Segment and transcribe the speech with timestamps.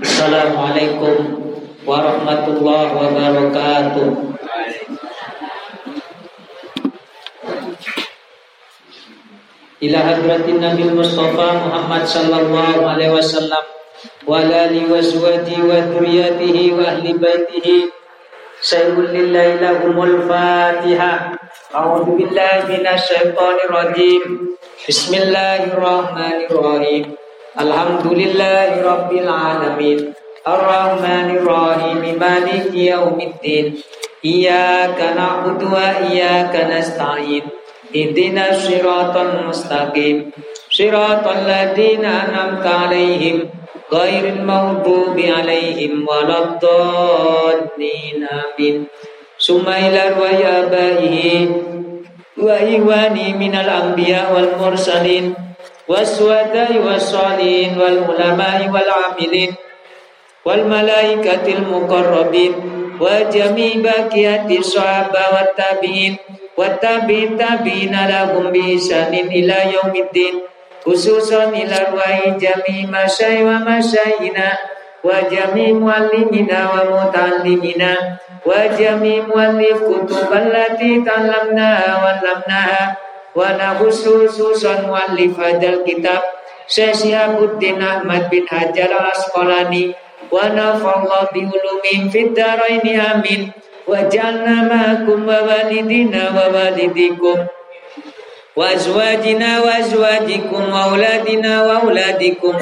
[0.00, 1.44] Assalamualaikum
[1.84, 4.32] warahmatullahi wabarakatuh.
[9.84, 13.60] Ila hadratin Nabi Mustafa Muhammad sallallahu alaihi wasallam
[14.24, 17.92] wa alihi wa azwajihi wa dzurriyyatihi wa ahli baitihi.
[18.64, 21.36] Sayyidul lillahi lahumul fatihah
[21.76, 27.19] A'udzu billahi minasy syaithanir rajim Bismillahirrahmanirrahim
[27.58, 30.14] Alhamdulillahi Rabbil Alamin.
[30.46, 31.98] Ar-Rahmanir-Rahim.
[32.14, 33.74] Maliki Yawmiddin.
[34.22, 37.50] Iyaka na'budu wa iyaka nasta'in.
[37.90, 40.30] Ihdinas siratal mustaqim.
[49.40, 51.50] Sumailar wa yabaihi
[52.38, 52.56] wa
[53.34, 55.49] minal anbiya wal mursalin
[55.90, 59.54] والسوداء والصالحين والعلماء والعاملين
[60.46, 62.52] والملائكة المقربين
[63.00, 66.16] وجميع بقية الصحابة والتابعين
[66.56, 70.34] والتابعين تابعين لهم بإحسان إلى يوم الدين
[70.86, 74.48] خصوصا إلى أرواح جميع مشاي ومشايخنا
[75.04, 77.92] وجميع معلمنا ومتعلمنا
[78.46, 86.22] وجميع مؤلف كتب التي تعلمناها وعلمناها wa khususan muallif hadal kitab.
[86.70, 89.90] Syekh Syihabuddin Ahmad bin Hajar al-Asqalani
[90.30, 93.50] wa nafallahu bi ulumin fid dharaini amin.
[93.90, 97.42] Wa ja'alna ma'akum wa walidina wa walidikum.
[98.54, 102.54] Wa azwajina wa azwajikum wa auladina wa auladikum.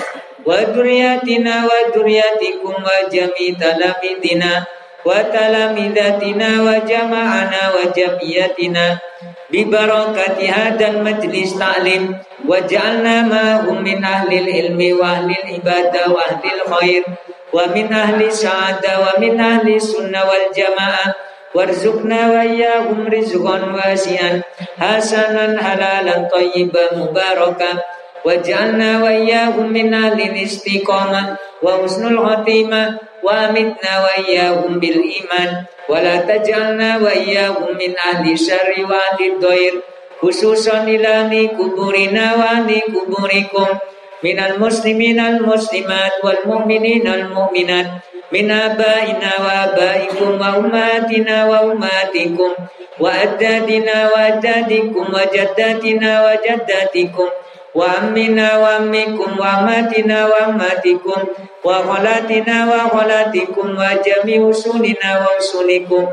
[0.49, 4.65] Wa dzurriyyatina wa dzurriyyatikum wa jami' talamidina
[5.05, 8.99] wa talamidatina wa jama'ana wa jamiyatina
[9.49, 12.13] bibarakati hadan majlis ta'lim
[12.45, 14.05] waj'alna ma'hum min
[14.45, 16.21] ilmi wa ahlil ibadah wa
[16.69, 17.05] khair
[17.49, 21.17] wa min ahli sa'adah wa ahli sunnah wal jamaah
[21.57, 24.45] warzuqna wa iyyahum rizqan wasi'an
[24.77, 27.81] hasanan halalan tayyiban mubarakan
[28.21, 30.29] waj'alna wa iyyahum min ahli
[31.65, 31.81] wa
[35.25, 39.33] iman wala tajalna wa iyyahum min ahli syarri wa ahli
[40.21, 43.79] khususan ila ni kuburina wa ni kuburikum.
[44.19, 48.03] Minal muslimina al muslimat wal mu'minina al mu'minat.
[48.35, 52.51] Min abaina wa abaikum wa ummatina wa ummatikum.
[52.99, 57.31] Wa ajdadina wa ajdadikum wa jaddatina wa jaddatikum
[57.76, 61.20] وأمنا وأمكم وأماتنا وأماتكم
[61.64, 66.04] وخلاتنا وخلاتكم وجميع أصولنا وأصولكم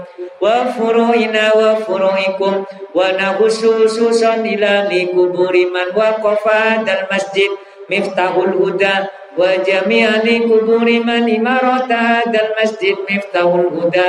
[0.40, 2.64] وفروعنا وفروعكم
[2.94, 7.50] ونخص خصوصا إلى لقبور من وقف هذا المسجد
[7.90, 8.96] مفتاح الهدى
[9.38, 14.08] وجميع لقبور من إمارة هذا المسجد مفتاح الهدى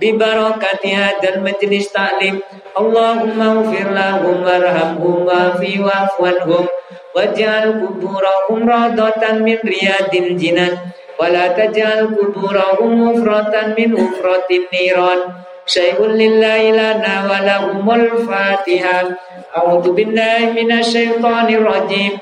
[0.00, 2.40] ببركة هذا المجلس تعليم
[2.78, 6.66] اللهم اغفر لهم وارحمهم وافي واعف عنهم
[7.17, 10.77] واجعل قبورهم روضة من رياض الجنان.
[11.19, 15.19] ولا تجعل قبورهم مفرة من مفرة النيران.
[15.65, 19.03] شيء لله لنا ولهم الفاتحة.
[19.57, 22.13] أعوذ بالله من الشيطان الرجيم.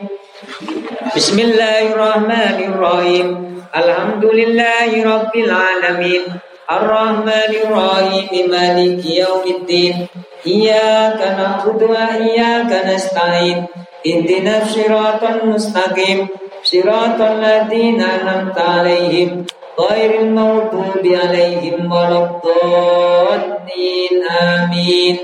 [1.16, 3.28] بسم الله الرحمن الرحيم.
[3.76, 6.24] الحمد لله رب العالمين.
[6.72, 10.08] الرحمن الرحيم مالك يوم الدين.
[10.48, 13.68] إياك نعبد وإياك نستعين.
[14.08, 16.28] اهدنا الصراط المستقيم
[16.64, 19.46] صراط الذين أنعمت عليهم
[19.80, 25.18] غير المغضوب عليهم ولا الضالين آمين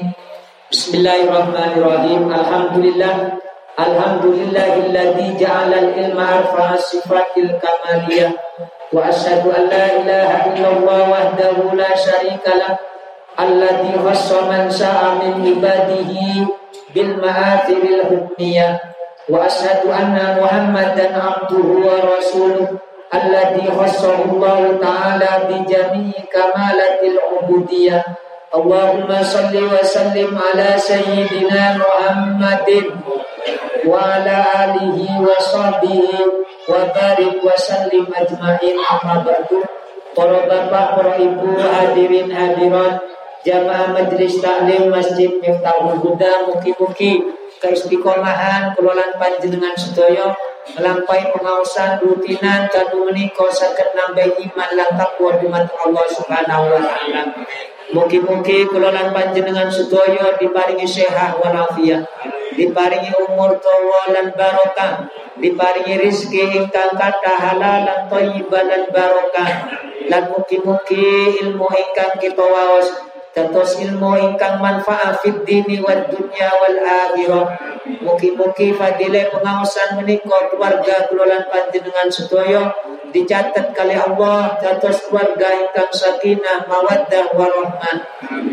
[0.71, 3.15] بسم الله الرحمن الرحيم الحمد لله
[3.79, 8.29] الحمد لله الذي جعل العلم أرفع الصفات الكمالية
[8.93, 12.73] وأشهد أن لا إله إلا الله وحده لا شريك له
[13.39, 16.11] الذي خص من شاء من عباده
[16.93, 18.79] bil ma'athiril humniyah
[19.31, 22.79] wa ashadu anna muhammadan abduhu wa rasuluh
[23.11, 28.03] alladhi khassahu Allah ta'ala bi jami'i kamalatil ubudiyah
[28.51, 32.99] Allahumma salli wa sallim ala sayyidina Muhammadin
[33.87, 36.19] wa ala alihi wa sahbihi
[36.67, 39.63] wa barik wa sallim ajma'in amma ba'du
[40.11, 42.99] para bapak, para ibu, hadirin, hadirat
[43.41, 47.21] jamaah majelis taklim Masjid Miftahul Huda mugi-mugi
[47.61, 50.33] keistiqomahan kelolaan panjenengan sedaya
[50.77, 57.23] melampai pengawasan rutinan kanu menika saged nambah iman lan takwa dumateng Allah Subhanahu wa taala.
[57.91, 62.05] Mugi-mugi kelolaan panjenengan sedaya diparingi sehat walafiat.
[62.51, 65.07] diparingi umur tuwa lan barokah
[65.39, 69.51] diparingi rizki ingkang kata halal lan thayyibah lan barokah
[70.11, 76.77] lan mugi-mugi ilmu ingkang kita waos dados ilmu ingkang manfaat fid dini wad dunya wal
[76.83, 77.47] akhirah.
[78.01, 82.71] Mugi-mugi fadilah pengawasan menika keluarga kula lan panjenengan sedaya
[83.11, 87.97] dicatat kali Allah dados keluarga ingkang sakinah mawaddah warahmah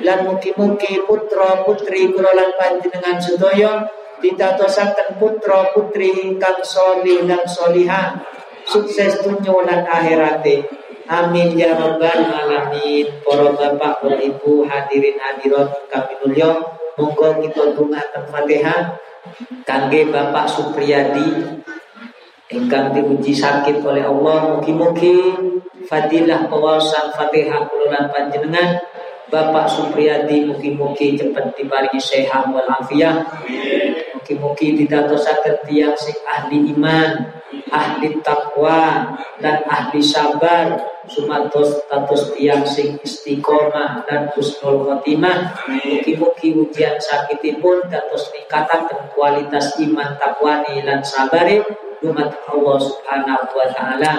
[0.03, 3.87] lan mugi-mugi putra putri kula lan panjenengan sedaya
[4.19, 8.19] ditatosaken putra putri ingkang solih dan solihah
[8.67, 10.67] sukses dunia dan akhirate
[11.09, 13.09] amin ya rabbal alamin.
[13.25, 16.61] Para bapak para ibu hadirin hadirat kami mulya
[17.01, 18.81] monggo kita dongaken Fatihah.
[19.69, 21.61] Kangge Bapak Supriyadi
[22.49, 24.57] ingkang diuji sakit oleh Allah.
[24.57, 25.37] Mugi-mugi
[25.85, 28.81] fadilah pewasan Fatihah kula panjenengan.
[29.29, 33.29] Bapak Supriyadi mugi-mugi cepat diparingi sehat wal afiat.
[34.17, 37.29] Mugi-mugi didatosaken tiyang sing ahli iman,
[37.69, 45.67] ahli takwa dan ahli sabar sumatos status tiyang sing istiqomah dan husnul khotimah.
[45.67, 51.65] Mugi-mugi ujian sakitipun dados ningkataken kualitas iman takwani lan sabare
[51.99, 54.15] dumat Allah Subhanahu wa taala.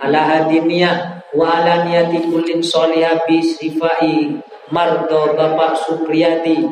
[0.00, 4.40] Ala hadiniyah wa ala niyati kullin sholihah bi sifai
[4.72, 6.64] mardo Bapak Supriyadi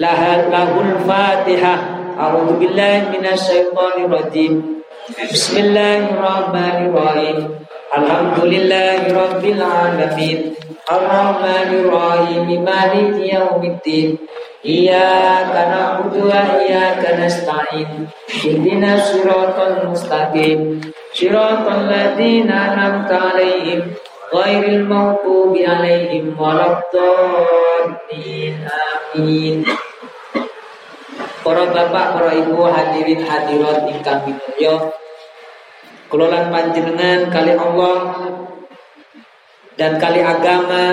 [0.00, 4.78] lahul Fatihah A'udzu billahi minasyaitonir rajim
[5.18, 7.63] Bismillahirrahmanirrahim
[7.94, 10.58] Alhamdulillahi rabbil alamin.
[10.90, 12.66] Arrahmanir rahim.
[12.66, 14.18] Maliki yaumiddin.
[14.66, 18.10] Iyyaka na'budu wa iyyaka nasta'in.
[18.26, 20.82] Ihdinas siratal mustaqim.
[21.14, 23.94] Siratal ladzina an'amta 'alaihim
[24.34, 28.58] ghairil maghdubi alaihim waladdallin.
[29.14, 29.62] Amin.
[31.46, 35.03] Para bapak, para ibu hadirin hadirat ingkang minulya
[36.08, 37.98] kelolaan panjenengan kali Allah
[39.74, 40.84] dan kali agama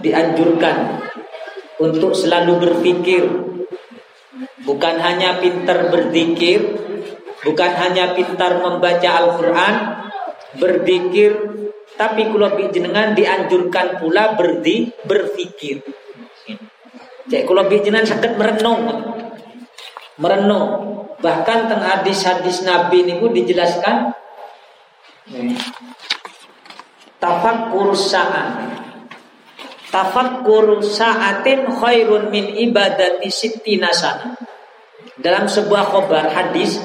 [0.00, 1.04] dianjurkan
[1.80, 3.24] untuk selalu berpikir
[4.64, 6.60] bukan hanya pintar berzikir
[7.44, 9.74] bukan hanya pintar membaca Al-Qur'an
[10.56, 11.54] berzikir
[11.94, 15.78] tapi kalau jenengan dianjurkan pula berdi berpikir.
[17.30, 18.82] Cek kalau jenengan sakit merenung.
[20.18, 20.68] Merenung.
[21.22, 24.10] Bahkan tengah hadis-hadis Nabi ini dijelaskan
[27.22, 28.52] tafakkur sa'at.
[29.88, 34.36] Tafakkur sa'atin khairun min ibadati sittina sana.
[35.14, 36.82] Dalam sebuah khobar hadis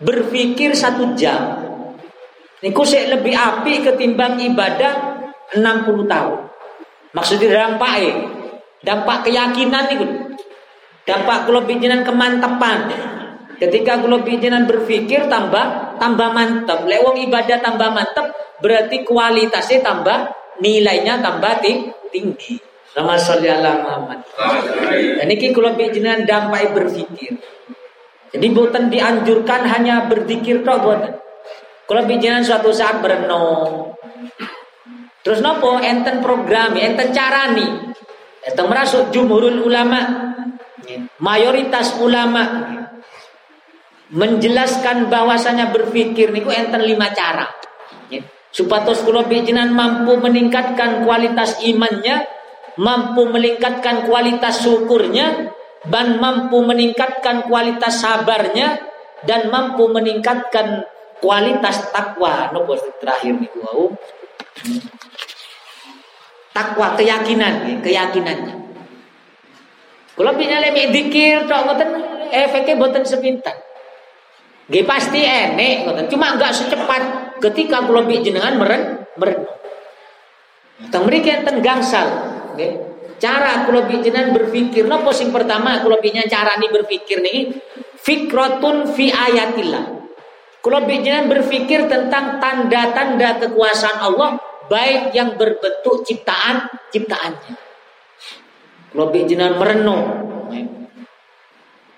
[0.00, 1.64] berpikir satu jam
[2.64, 5.20] Niku sik lebih api ketimbang ibadah
[5.52, 6.40] 60 tahun.
[7.12, 8.16] Maksudnya dampak eh,
[8.80, 10.06] dampak keyakinan niku.
[11.04, 12.88] Dampak kula bijinan kemantepan.
[13.60, 16.86] Ketika kula bijinan berpikir tambah tambah mantep.
[16.86, 20.30] Lewong ibadah tambah mantep berarti kualitasnya tambah
[20.62, 21.60] nilainya tambah
[22.10, 22.56] tinggi.
[22.94, 24.22] Nama sholli ala Muhammad.
[25.18, 27.34] Dan ini kula bijinan dampak berpikir.
[28.30, 31.14] Jadi bukan dianjurkan hanya berzikir toh buatan.
[31.86, 33.94] Kalau bijinan suatu saat berenung.
[35.26, 37.94] Terus nopo enten program, enten carani.
[38.46, 40.30] Enten merasuk jumhurul ulama.
[41.18, 42.42] Mayoritas ulama
[44.12, 47.48] menjelaskan bahwasanya berpikir niku enten lima cara.
[48.54, 52.22] Supatos kula bijinan mampu meningkatkan kualitas imannya,
[52.78, 55.50] mampu meningkatkan kualitas syukurnya,
[55.90, 58.78] dan mampu meningkatkan kualitas sabarnya,
[59.26, 60.86] dan mampu meningkatkan
[61.18, 62.54] kualitas takwa.
[62.54, 63.90] Nopo terakhir niku wau.
[66.54, 68.54] Takwa keyakinan ya, keyakinannya.
[70.14, 71.90] Kalau punya lemi dikir tok ngoten
[72.30, 73.63] efeknya boten sepintar
[74.64, 79.44] Gak pasti enek cuma enggak secepat ketika kula jenengan meren meren.
[80.88, 82.08] Teng mriki enten gangsal
[83.20, 87.60] cara kula jenengan berpikir napa sing pertama kula cara nih berpikir nih
[88.00, 89.84] fikratun fi ayatillah.
[90.64, 94.40] Kalau bijinan berpikir tentang tanda-tanda kekuasaan Allah
[94.72, 97.52] baik yang berbentuk ciptaan ciptaannya.
[98.96, 100.02] Kalau bijinan merenung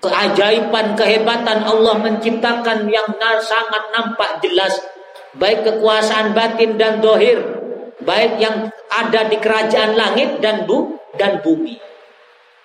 [0.03, 4.77] keajaiban kehebatan Allah menciptakan yang sangat nampak jelas
[5.37, 7.41] baik kekuasaan batin dan dohir
[8.01, 11.77] baik yang ada di kerajaan langit dan bu dan bumi.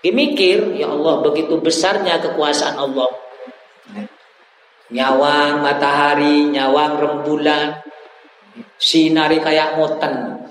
[0.03, 3.23] Dimikir ya Allah begitu besarnya kekuasaan Allah
[4.93, 7.81] nyawang matahari, nyawang rembulan,
[8.77, 10.45] sinari kayak moten.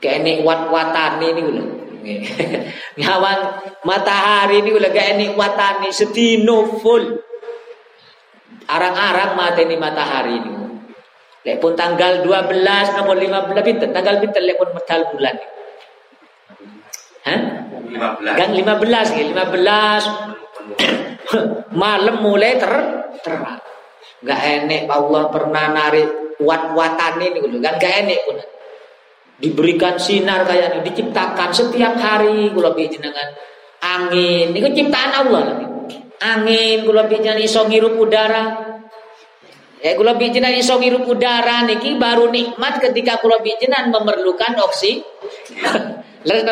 [0.00, 1.64] Kayak wat-watan ini gitu.
[2.98, 3.40] Ngawang
[3.84, 7.18] matahari ini enik watani sedino full.
[8.68, 10.52] Arang-arang mata ini matahari ini.
[11.46, 15.36] Lek pun tanggal 12 nomor 15 pinten tanggal pinten lek pun medal bulan.
[17.24, 17.40] Hah?
[17.88, 18.36] 15.
[18.36, 21.72] Gang 15 ya, 15.
[21.72, 22.72] Malam mulai ter
[23.24, 23.64] terang.
[24.18, 28.36] Gak enek Allah pernah narik wat-watan ini dulu kan gak enek pun.
[29.38, 33.38] Diberikan sinar kayak ini diciptakan setiap hari kula jenengan
[33.78, 35.62] angin ini ciptaan Allah.
[36.18, 38.66] Angin kula jenengan iso ngirup udara.
[39.78, 45.06] Eh kula jenengan iso ngirup udara niki baru nikmat ketika kula jenengan memerlukan oksi.
[46.26, 46.42] Lalu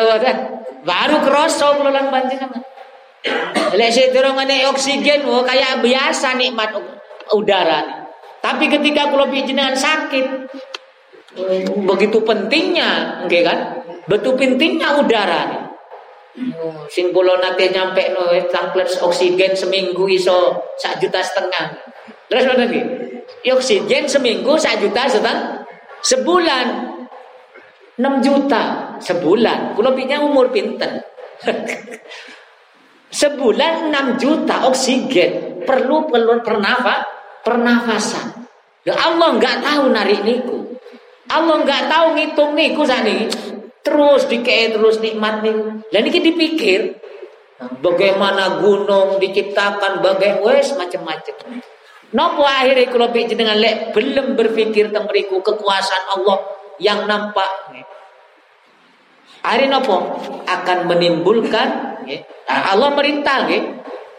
[0.87, 2.63] baru kroso kula lan panjenengan.
[3.75, 4.39] Lek sedurung
[4.71, 6.71] oksigen oh kayak biasa nikmat
[7.35, 8.07] udara.
[8.39, 10.47] Tapi ketika kalau jenengan sakit,
[11.85, 13.59] begitu pentingnya, enggak kan?
[14.07, 15.63] Betul pentingnya udara nih.
[16.37, 21.73] Oh, sing nyampe no tangklet oksigen seminggu iso sak juta setengah.
[22.29, 22.85] Terus mana nih?
[23.47, 25.65] Oksigen seminggu sak juta setengah
[26.05, 26.65] sebulan
[27.97, 29.73] 6 juta sebulan.
[29.73, 31.01] Kula pikir umur pinten.
[33.21, 37.01] sebulan 6 juta oksigen perlu perlu pernafas
[37.41, 38.45] pernafasan.
[38.85, 40.56] Ya Allah nggak tahu narik niku.
[41.27, 43.27] Allah nggak tahu ngitung niku sani.
[43.83, 45.83] Terus dikei terus nikmat niku.
[45.91, 46.99] Dan ini dipikir
[47.79, 51.35] bagaimana gunung diciptakan, bagaimana wes macam-macam.
[52.15, 56.37] Nopo akhirnya kalau pikir dengan lek belum berpikir tentang kekuasaan Allah
[56.79, 57.75] yang nampak.
[59.43, 61.67] Hari nopo akan menimbulkan
[62.47, 63.47] Allah merintah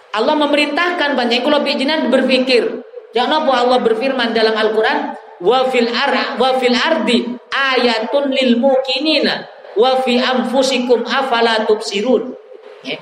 [0.09, 2.85] Allah memerintahkan banyak kalau bijinan berpikir
[3.17, 9.47] Jangan apa Allah berfirman dalam Al-Quran, wa fil ar wa fil ardi ayatun lil mukinina
[9.79, 12.35] wa fi anfusikum afala tubsirun.
[12.83, 12.99] Ya.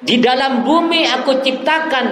[0.00, 2.06] Di dalam bumi aku ciptakan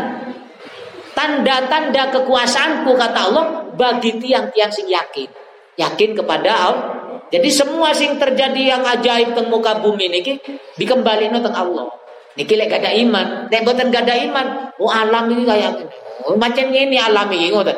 [1.16, 5.30] tanda-tanda kekuasaanku kata Allah bagi tiang-tiang sing yakin.
[5.78, 6.86] Yakin kepada Allah.
[7.28, 10.40] Jadi semua sing terjadi yang ajaib teng muka bumi niki
[10.80, 11.92] dikembalikan teng Allah.
[12.38, 14.46] Niki lek gak ada iman, nek boten gak ada iman,
[14.78, 15.90] oh alam ini kayak.
[16.22, 17.74] Oh, macam ini alam ini ngoten.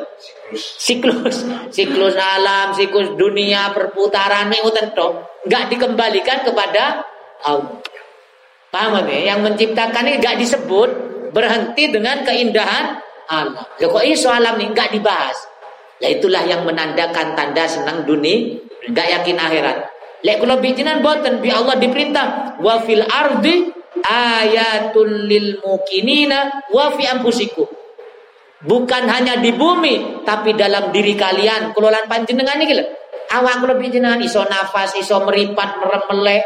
[0.53, 7.01] Siklus, siklus alam, siklus dunia, perputaran ini ngoten tok, enggak dikembalikan kepada
[7.49, 7.81] Allah.
[8.69, 9.33] Paham ya?
[9.33, 10.91] Yang menciptakan ini enggak disebut
[11.33, 13.01] berhenti dengan keindahan
[13.33, 13.65] Allah.
[13.81, 15.41] Ya kok iso alam ini enggak dibahas.
[16.05, 19.77] Ya itulah yang menandakan tanda senang dunia, enggak yakin akhirat.
[20.21, 27.11] Lek kula bijinan boten bi Allah diperintah wa fil ardi ayatul lil mukinina wa fi
[27.11, 27.67] anfusikum.
[28.61, 31.73] Bukan hanya di bumi, tapi dalam diri kalian.
[31.73, 32.77] Kelolaan panjenengan ini
[33.31, 36.45] Awak lebih jenengan iso nafas, iso meripat, meremelek.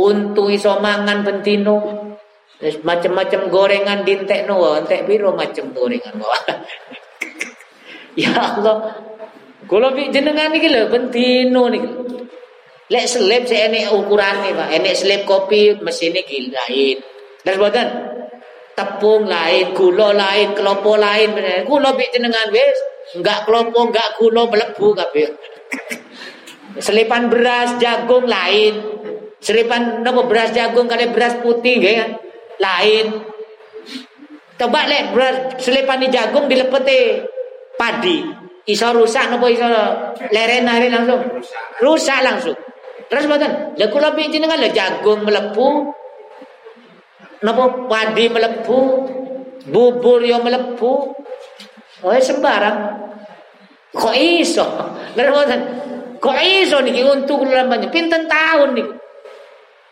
[0.00, 1.76] Untu iso mangan bentino.
[2.60, 6.16] Macam-macam gorengan dintek no, entek biro macam gorengan.
[8.20, 8.96] ya Allah.
[9.68, 11.82] Kalau jenengan ini lho bentino nih.
[12.90, 14.68] Lek selip saya ini ukuran nih pak.
[14.74, 16.98] Enek selip kopi mesin ini lain.
[17.46, 17.86] Dan buatan
[18.74, 21.38] tepung lain, gula lain, kelopo lain.
[21.70, 22.78] Gula bi jenengan wis,
[23.14, 25.30] enggak kelopo, enggak gula melebu kabeh.
[26.84, 28.82] Selipan beras jagung lain.
[29.38, 32.18] Selipan napa beras jagung kali beras putih kan?
[32.58, 33.06] Lain.
[34.58, 37.22] Coba lek beras selipan jagung dilepeti
[37.78, 38.26] padi.
[38.66, 39.66] Iso rusak napa iso
[40.34, 41.22] leren langsung?
[41.78, 42.58] Rusak langsung.
[43.08, 43.78] Terus mboten.
[43.78, 45.96] Lek kula bi jenengan lek jagung melebu
[47.40, 48.80] Napa padi melebu,
[49.72, 50.92] bubur yo melebu.
[52.04, 53.00] Oh sembarang.
[53.96, 54.64] Kok iso?
[55.16, 55.56] Ngerti
[56.20, 58.92] Kok iso niki untuk lamanya pinten tahun niki.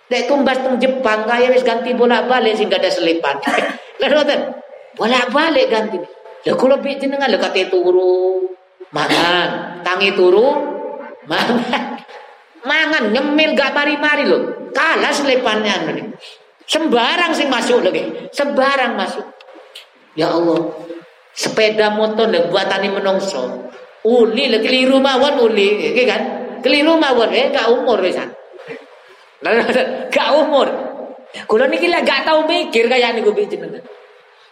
[0.08, 3.40] Dek tumbas teng Jepang kaya wis ganti bolak-balik sing ada selipan.
[4.00, 4.36] Ngerti
[4.96, 5.96] Bolak-balik ganti.
[6.44, 8.44] Lah kula bi jenengan lho kate turu
[8.92, 10.52] mangan, tangi turu
[11.24, 11.96] mangan.
[12.66, 14.70] Mangan nyemil gak mari-mari lho.
[14.74, 16.06] Kalah selipannya nih.
[16.68, 18.28] Sembarang sing masuk lagi.
[18.34, 19.24] Sembarang masuk.
[20.18, 20.68] Ya Allah.
[21.32, 23.70] Sepeda motor nek buatane menungso.
[24.02, 26.22] Uli lagi keliru mawon uli, iki kan?
[26.62, 28.30] Keliru mawon eh gak umur wisan.
[30.14, 30.66] gak umur.
[31.46, 33.84] Kula niki lah gak tahu mikir kayak niku jenengan.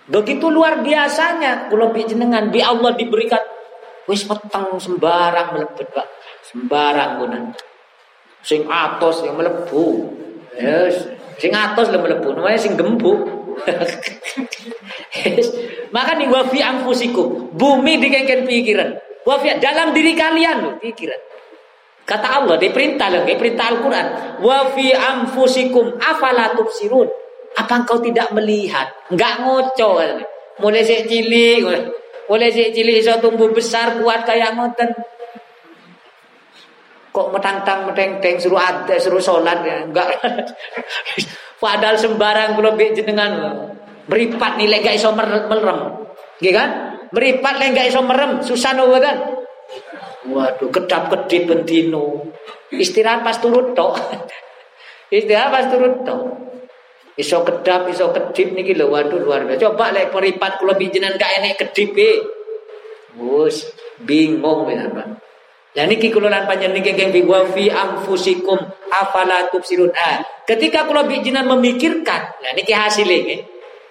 [0.06, 3.42] Begitu luar biasanya kula jenengan bi Allah diberikan
[4.06, 6.06] wis peteng sembarang melebet, Pak.
[6.46, 7.44] Sembarang gunan.
[8.46, 10.14] Sing atos yang melebu.
[10.54, 13.28] Yes, Sing atos lho mlebu, namanya sing gembuk.
[15.94, 18.96] Maka nih wafi angfusiku, bumi dikengken pikiran.
[19.26, 21.20] Wafi dalam diri kalian loh pikiran.
[22.06, 24.06] Kata Allah di perintah lagi, perintah Al-Quran.
[24.40, 27.10] Wa fi anfusikum afala tubsirun.
[27.56, 28.94] Apa engkau tidak melihat?
[29.10, 29.90] Enggak ngoco.
[30.56, 31.60] Mulai si cilik,
[32.30, 34.88] mulai si cilik iso tumbuh besar kuat kayak ngoten.
[37.16, 40.20] Kok metang-tang meteng-teng suruh ada suruh sholat ya enggak.
[41.64, 43.32] Padahal sembarang kalau jenengan
[44.04, 45.96] beripat nilai gak iso merem.
[46.36, 46.68] Nggih kan?
[47.08, 49.16] Beripat lek gak iso merem, susah nopo kan?
[50.26, 52.28] Waduh, kedap kedip bentino.
[52.68, 53.96] Istirahat pas turut tok.
[55.16, 56.22] Istirahat pas turut tok.
[57.16, 59.72] Iso kedap, iso kedip niki lho, waduh luar biasa.
[59.72, 62.12] Coba lek peripat kula bijinan gak enek kedip e.
[63.16, 63.72] Wus,
[64.04, 65.25] bingung benar Pak.
[65.76, 68.56] Lah niki kula lan panjenengan niki keng wa fi anfusikum
[68.88, 69.92] afala tubsirun.
[69.92, 73.44] Ah, ketika kula bijinan memikirkan, lah niki hasilnya.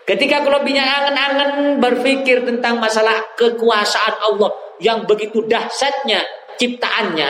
[0.05, 6.21] Ketika kalau binya angen-angen berpikir tentang masalah kekuasaan Allah, yang begitu dahsyatnya
[6.57, 7.29] ciptaannya.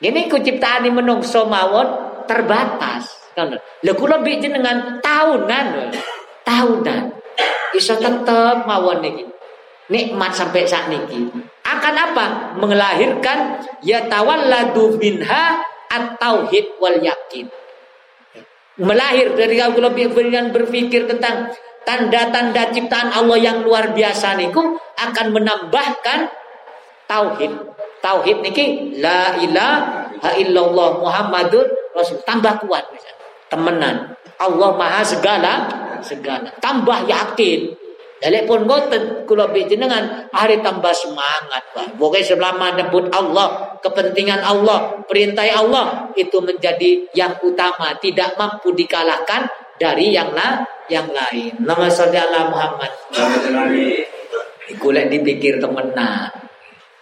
[0.00, 3.34] Ini ku ciptaan ini menungso mawon terbatas.
[3.86, 5.94] Lha kula lebih jenengan tahunan.
[6.46, 7.02] Tahunan.
[7.74, 9.24] Iso tetep mawon niki.
[9.90, 11.49] Nikmat sampai saat niki.
[11.70, 12.26] Akan apa?
[12.58, 17.46] Melahirkan ya tawalladu minha at-tauhid wal yakin.
[18.80, 19.92] Melahir dari kula
[20.50, 21.52] berpikir tentang
[21.84, 26.32] tanda-tanda ciptaan Allah yang luar biasa niku akan menambahkan
[27.04, 27.52] tauhid.
[28.00, 32.24] Tauhid niki la ilaha illallah Muhammadur Rasul.
[32.24, 32.88] Tambah kuat.
[33.52, 34.16] Temenan.
[34.40, 35.52] Allah Maha segala
[36.00, 36.48] segala.
[36.62, 37.76] Tambah yakin.
[38.20, 41.96] Dalek pun ngoten kula jenengan hari tambah semangat, Pak.
[41.96, 49.48] Pokoknya selama nyebut Allah, kepentingan Allah, perintah Allah itu menjadi yang utama, tidak mampu dikalahkan
[49.80, 51.54] dari yang lain yang lain.
[51.62, 52.90] Nama saudara Muhammad.
[54.76, 56.28] Kulek dipikir temenan.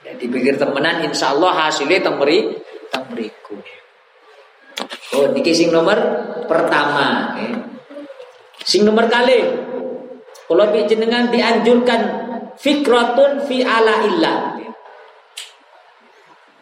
[0.04, 2.52] Ya, dipikir temenan insya Allah hasilnya temeri
[2.92, 3.58] temeriku.
[5.18, 5.98] Oh, niki sing nomor
[6.46, 7.34] pertama.
[7.34, 7.58] Ya.
[8.62, 9.67] Sing nomor kali.
[10.48, 12.00] Kalau jenengan dianjurkan
[12.56, 14.38] fikratun fi ala illah.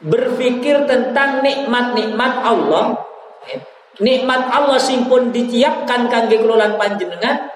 [0.02, 2.98] Berpikir tentang nikmat-nikmat Allah.
[3.96, 7.48] Nikmat Allah sing pun ditiapkan kangge kelolaan panjenengan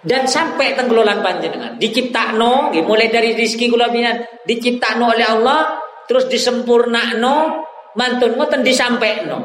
[0.00, 1.76] dan sampai teng kelolaan panjenengan.
[1.76, 5.76] Diciptakno mulai dari rezeki kula binan diciptakno oleh Allah
[6.08, 7.66] terus disempurnakno
[8.00, 9.44] mantun ngoten disampaikno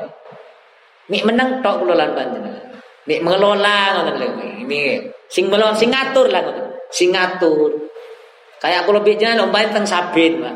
[1.12, 2.65] nik menang tok kelolaan panjenengan.
[3.04, 4.15] Nik mengelola ngoten
[4.63, 4.80] ini
[5.30, 7.72] sing melon sing ngatur lah ngoten sing ngatur
[8.60, 10.56] kayak kula bijan lomba teng sabin Pak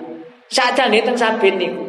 [0.50, 1.86] sakjane teng sabin niku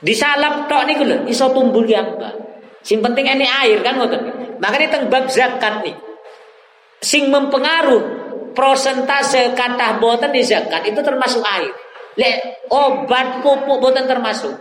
[0.00, 2.46] disalap tok niku lho iso tumbuh yang Pak
[2.86, 4.22] Sing penting ini air kan ngoten.
[4.62, 5.98] Makanya teng bab zakat nih.
[7.02, 8.02] Sing mempengaruh
[8.54, 11.74] prosentase kata boten di zakat itu termasuk air.
[12.14, 14.54] Le obat pupuk boten termasuk.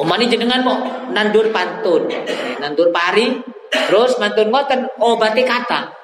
[0.00, 0.74] Umani jenengan mau
[1.12, 2.10] nandur pantun,
[2.58, 3.30] nandur pari,
[3.70, 6.03] terus mantun ngoten obati kata.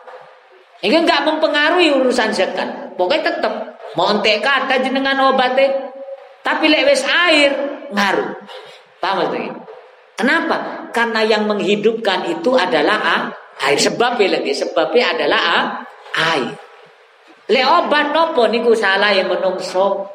[0.81, 2.97] Ini enggak mempengaruhi urusan zakat.
[2.97, 3.53] Pokoknya tetap
[3.97, 5.93] mau entek kata jenengan obatnya,
[6.41, 7.53] tapi lek wis air
[7.93, 8.33] ngaruh.
[9.01, 9.53] Paham maksudnya?
[10.17, 10.57] Kenapa?
[10.93, 13.29] Karena yang menghidupkan itu adalah
[13.65, 13.77] air.
[13.81, 15.41] Sebabnya lagi, sebabnya adalah
[16.13, 16.53] air.
[17.51, 20.07] Le obat nopo niku salah yang menungso.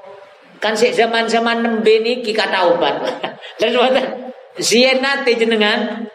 [0.61, 2.95] Kan si zaman-zaman nembe niki kata obat.
[3.61, 3.79] Lalu
[4.55, 6.07] Zien nanti jenengan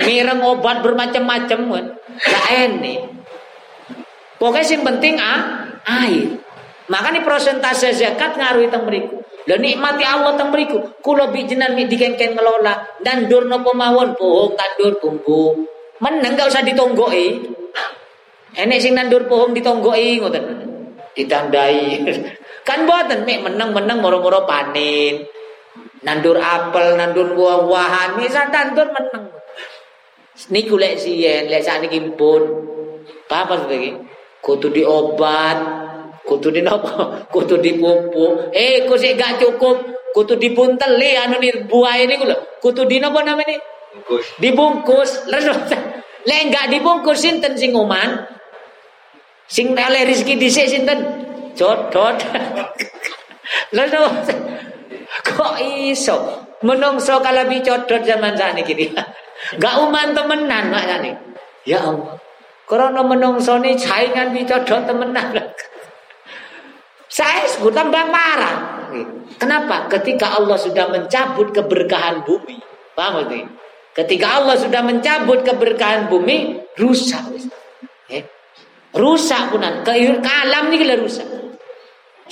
[0.00, 1.86] mireng obat bermacam-macam kan.
[2.24, 3.00] Gak enak.
[4.42, 6.34] Pokoknya yang penting ah, air.
[6.90, 9.22] Makanya prosentase zakat ngaruh teng mriku.
[9.46, 10.98] Lho nikmati Allah teng mriku.
[10.98, 15.62] Kula bijenan mi dikengken ngelola nandur napa mawon pohon tandur bumbu.
[16.02, 17.54] Meneng gak usah ditonggoki.
[18.58, 20.44] Enek sing nandur pohon ditonggoki ngoten.
[21.14, 22.02] Ditandai.
[22.66, 25.22] kan boten mek meneng-meneng moro-moro panen.
[26.02, 29.30] Nandur apel, nandur buah-buahan, misal tandur meneng.
[30.50, 32.42] Niku lek siyen, lek sakniki pun.
[33.30, 34.11] Apa iki?
[34.42, 35.58] Kudu diobat,
[36.26, 37.14] kutu di nopo?
[37.30, 38.50] Kutu dipupuk.
[38.50, 39.78] Eh ku sih gak cukup?
[40.10, 43.56] Kutu dibuntel li anu ni buah ini kulo kutu di nopo namanya
[43.94, 44.26] bungkus.
[44.42, 45.10] Dibungkus.
[45.30, 45.54] Lalu
[46.26, 48.26] le gak dibungkus sinten sing uman
[49.46, 50.98] sing oleh rezeki dhisik sinten?
[51.54, 52.18] Jodot.
[53.78, 54.00] Lalu
[55.22, 56.16] kok iso?
[56.62, 58.90] Menungso kalau bicodot zaman saat ini
[59.62, 61.18] gak uman temenan makanya
[61.66, 62.14] ya Allah
[62.72, 65.36] karena menungso ini saingan bicodot temenan
[67.12, 68.88] saya tambah marah.
[69.36, 69.84] Kenapa?
[69.92, 72.56] Ketika Allah sudah mencabut keberkahan bumi.
[72.96, 73.44] Paham itu?
[73.92, 77.20] Ketika Allah sudah mencabut keberkahan bumi, rusak.
[78.08, 78.24] Ya.
[78.96, 79.84] Rusak punan.
[79.84, 79.92] Ke
[80.24, 81.28] alam ini rusak.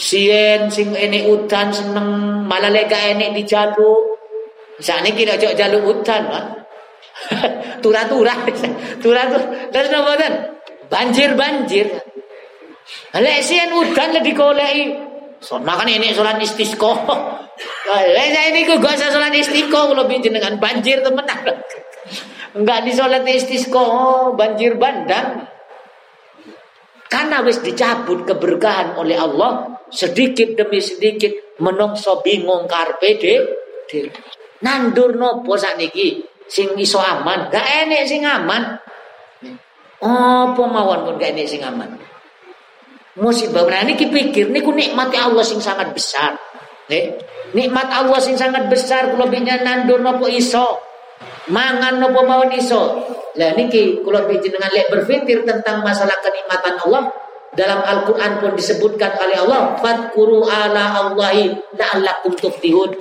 [0.01, 2.09] Sien sing ini udan seneng
[2.49, 4.17] malah lega ini di jalur.
[4.81, 6.45] Saat ini kita cok jalur hutan, Pak.
[7.81, 8.39] Turah-turah,
[9.03, 9.47] turah-turah.
[9.73, 10.15] Terus napa
[10.91, 11.87] Banjir-banjir.
[13.15, 14.95] Lek sian udan lebih kolei.
[15.41, 16.93] So, makan ini sholat istisqo.
[17.91, 21.25] Lek saya ini gak usah sholat istisqo lebih jenengan banjir temen.
[22.51, 23.87] Enggak di sholat istisqo,
[24.35, 25.47] banjir bandang.
[27.11, 33.35] Karena wis dicabut keberkahan oleh Allah sedikit demi sedikit menungso bingung karpe de,
[33.91, 34.07] de.
[34.63, 37.49] nandur nopo sakniki sing iso aman.
[37.55, 38.75] Gak enek sing aman.
[40.03, 41.95] Apa mawon pun gak enek sing aman?
[43.23, 43.63] Musibah.
[43.71, 46.35] Nah niki pikir niku nikmati Allah sing sangat besar.
[46.91, 47.15] Nih
[47.55, 49.31] nikmat Allah sing sangat besar kula
[49.63, 50.83] nandur nopo iso?
[51.55, 52.83] Mangan nopo mawon iso?
[53.39, 57.15] Lah niki kula jenengan lek berpikir tentang masalah kenikmatan Allah
[57.55, 62.95] dalam Al-Qur'an pun disebutkan oleh Allah fadkuru ala Allahi la'allakum tuflihun.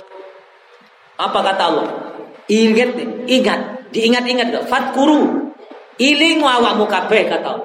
[1.21, 2.08] Apa kata Allah?
[2.49, 2.91] Ingat
[3.29, 3.59] ingat,
[3.93, 4.65] diingat-ingat gak?
[4.65, 5.53] Fadkuru.
[6.01, 7.61] Iling awakmu kabeh kata.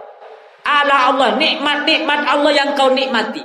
[0.65, 3.41] Ala Allah, nikmat-nikmat Allah yang kau nikmati.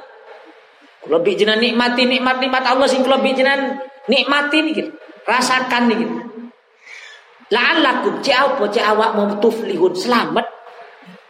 [1.00, 3.80] Kalau bijinan nikmati nikmat-nikmat Allah sing kalau bijinan
[4.12, 4.92] nikmati nih
[5.24, 6.16] Rasakan nih gitu.
[7.50, 8.36] La'allakum ci
[8.84, 10.60] awakmu tuflihun selamat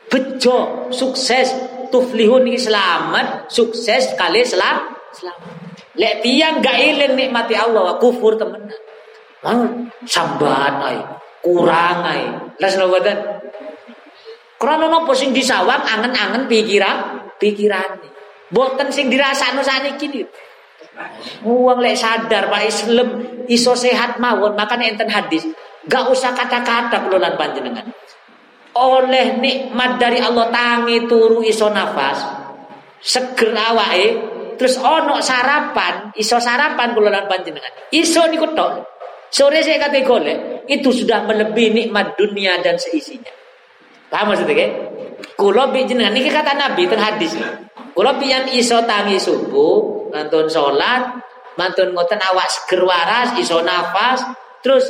[0.09, 1.53] bejo sukses
[1.93, 5.53] tuflihun ini selamat sukses kali selam selamat
[5.95, 8.67] lek tiang gak ilen nikmati Allah kufur temen
[9.39, 10.97] Mang sambat ay
[11.39, 12.21] kurang ay
[12.59, 13.19] las badan
[14.59, 18.03] Krono nopo sing disawang angen-angen pikiran pikiran
[18.51, 20.21] boten sing dirasakno saniki kini
[21.47, 25.47] Uang lek sadar Pak Islam iso sehat mawon makanya enten hadis
[25.87, 27.87] Gak usah kata-kata kelolaan panjenengan.
[28.75, 32.19] Oleh nikmat dari Allah tangi turu iso nafas,
[32.99, 34.07] seger awake,
[34.59, 37.71] terus ono sarapan, iso sarapan kelolaan panjenengan.
[37.95, 38.98] Iso niku tok.
[39.29, 43.29] Sore saya kata golek, itu sudah melebihi nikmat dunia dan seisinya.
[44.09, 44.67] Paham maksudnya?
[45.37, 47.37] Kulo jenengan niki kata Nabi teng hadis.
[47.93, 51.21] Kulo yang iso tangi subuh, mantun sholat,
[51.61, 54.25] mantun ngoten awak seger waras, iso nafas,
[54.65, 54.89] terus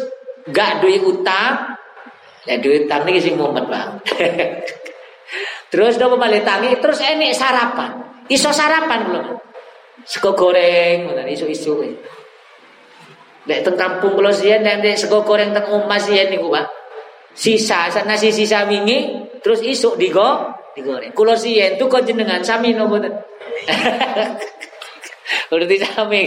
[0.49, 1.78] gak duit utang
[2.47, 3.89] ya duit utang ini sing mumet bang
[5.71, 9.25] terus udah balik tangi terus ini sarapan iso sarapan belum
[10.08, 11.86] sego goreng ngoten isu-isu
[13.49, 16.69] Lek teng kampung kula siyen nek sego goreng teng omah siyen niku Pak.
[17.33, 21.09] Sisa nasi sisa wingi terus isuk digo digoreng.
[21.17, 23.13] Kula siyen tuh kok jenengan sami napa mboten?
[25.49, 26.23] Berarti sami.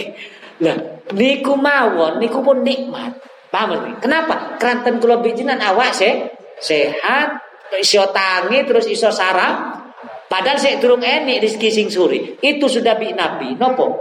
[0.66, 0.74] Lah
[1.14, 3.14] niku mawon niku pun nikmat.
[3.54, 4.58] Paham Kenapa?
[4.58, 7.38] Keranten kula bijinan awak se sehat,
[7.78, 9.78] iso tangi terus iso sarang.
[10.26, 12.40] Padahal saya durung enik rezeki sing suri.
[12.40, 13.52] Itu sudah bi Nabi.
[13.54, 14.00] Nopo?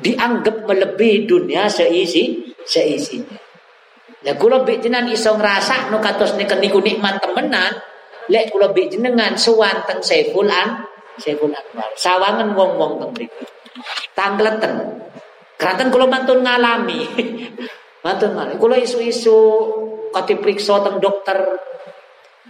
[0.00, 3.38] Dianggap melebihi dunia seisi seisinya.
[4.26, 7.78] Ya kula bijinan iso ngrasa no katos niku nikmat temenan.
[8.26, 10.82] Lek kula bijenengan sowan teng Saiful An
[11.14, 11.94] Saiful Anwar.
[11.94, 13.44] Sawangan wong-wong teng mriku.
[14.18, 14.72] Tangleten.
[15.54, 17.06] Keranten kula mantun ngalami.
[18.04, 18.58] Matur malih.
[18.58, 19.38] Kula isu-isu
[20.10, 21.38] kati periksa teng dokter.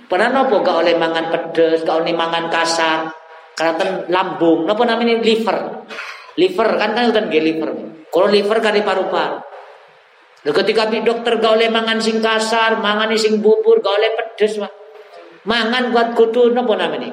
[0.07, 3.11] Pernah nopo gak oleh mangan pedes, gak oleh mangan kasar.
[3.57, 5.83] Karena lambung, nopo namanya liver.
[6.39, 7.71] Liver kan kan udah nggih liver.
[8.07, 9.46] Kalau liver kali paru-paru.
[10.47, 14.71] Lalu ketika dokter gak oleh mangan sing kasar, mangan sing bubur, gak oleh pedes, Pak.
[15.43, 17.11] Mangan buat kudu nopo namanya?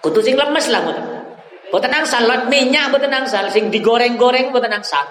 [0.00, 0.80] Kudu sing lemes lah,
[1.68, 5.04] Boten angsal, minyak boten angsal, sing digoreng-goreng boten angsal.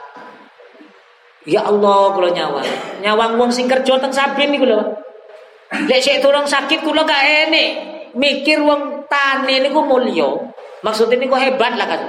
[1.45, 2.65] Ya Allah kula nyawang.
[3.05, 4.79] Nyawang wong sing kerja teng Sabin niku lho.
[5.85, 7.69] Lek sik tulung sakit kula gak enek.
[8.17, 10.29] Mikir wong tani niku mulya.
[10.81, 12.01] Maksudnya niku hebat lah kan.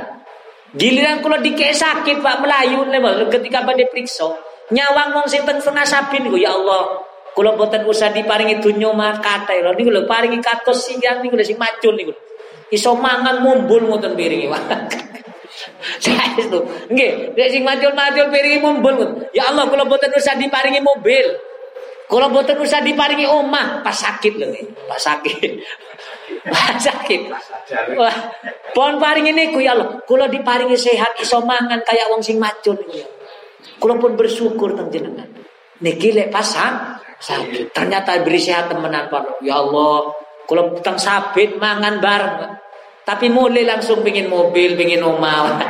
[0.72, 4.53] Giliran kula dikek sakit Pak melayu level ketika badhe periksa.
[4.72, 7.04] Nyawang wong sing teng tengah Sabin niku ya Allah.
[7.34, 11.60] Kula boten usah diparingi dunya mat kathah lho niku lho paringi katos siang niku sing
[11.60, 12.14] macul niku.
[12.72, 14.48] Iso mangan mumbul ngoten piringi.
[16.00, 16.58] Saya itu.
[16.88, 19.28] Nggih, nek sing macul-macul piringi mumbul.
[19.36, 21.28] Ya Allah, kula boten usah diparingi mobil.
[22.08, 24.48] Kula boten usah diparingi omah, pas sakit lho
[24.88, 25.50] Pas sakit.
[26.44, 27.20] Pas sakit.
[27.96, 28.16] Wah,
[28.72, 30.00] pon paringi niku ya Allah.
[30.08, 33.04] Kula diparingi sehat iso mangan kayak wong sing macul niku
[33.78, 35.28] Kula pun bersyukur teng jenengan.
[35.82, 37.74] Niki lek pasang sakit.
[37.74, 39.44] Ternyata beri sehat temenan Pak.
[39.44, 40.12] Ya Allah,
[40.46, 42.56] kula teng sabit mangan bareng.
[43.04, 45.60] Tapi mulai langsung pingin mobil, pingin omah.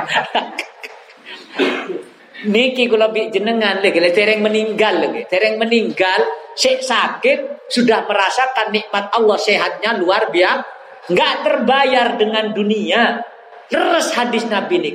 [2.44, 6.20] Niki kalau bi jenengan lagi, tereng meninggal lagi, tereng meninggal,
[6.52, 10.62] sek sakit sudah merasakan nikmat Allah sehatnya luar biasa,
[11.09, 13.24] nggak terbayar dengan dunia.
[13.72, 14.94] Leres hadis Nabi nih.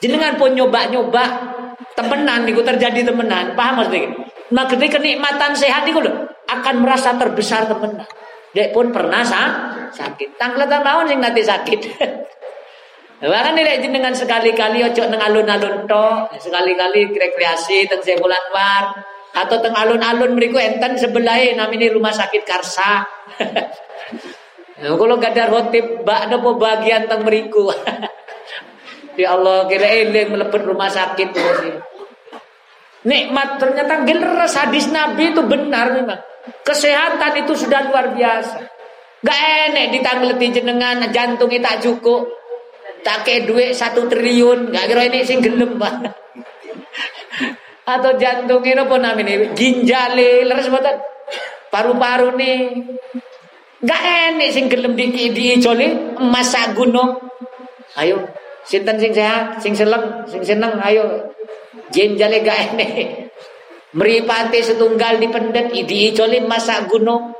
[0.00, 1.49] Jenengan pun nyoba-nyoba
[1.96, 4.12] temenan niku terjadi temenan, paham maksudnya?
[4.50, 8.02] Maka kenikmatan sehat itu loh akan merasa terbesar teman.
[8.50, 9.48] Dek pun pernah sah,
[9.94, 10.34] sakit.
[10.34, 11.80] Tangklatan tahun sing nanti sakit.
[13.20, 16.06] Bahkan nih dengan sekali-kali ojo neng alun-alun to,
[16.40, 18.96] sekali-kali rekreasi teng sebulan war
[19.36, 23.04] atau teng alun-alun meriku enten sebelah namanya rumah sakit Karsa.
[24.80, 27.68] Kalau gak ada roti, bak ada bagian teng meriku.
[29.20, 31.58] ya Allah kira eling melepet rumah sakit terus.
[33.00, 36.20] Nikmat ternyata gilres hadis Nabi itu benar memang.
[36.64, 38.60] Kesehatan itu sudah luar biasa.
[39.20, 42.28] Gak enek ditangleti jenengan jantungnya tak cukup.
[43.00, 44.72] Tak kayak duit satu triliun.
[44.72, 45.80] Gak kira ini sing gelem
[47.84, 49.52] Atau jantungnya apa namanya?
[49.56, 51.00] Ginjale leres boten.
[51.72, 52.84] Paru-paru nih.
[53.80, 57.16] Gak enek sing gelem di diicoli emas sak gunung.
[57.96, 58.22] Ayo,
[58.64, 61.32] sinten sing sehat, sing seneng, sing seneng, ayo.
[61.90, 62.90] Ginjale gak enek.
[63.90, 67.34] Meripati setunggal di pendet diicoli masa gunung.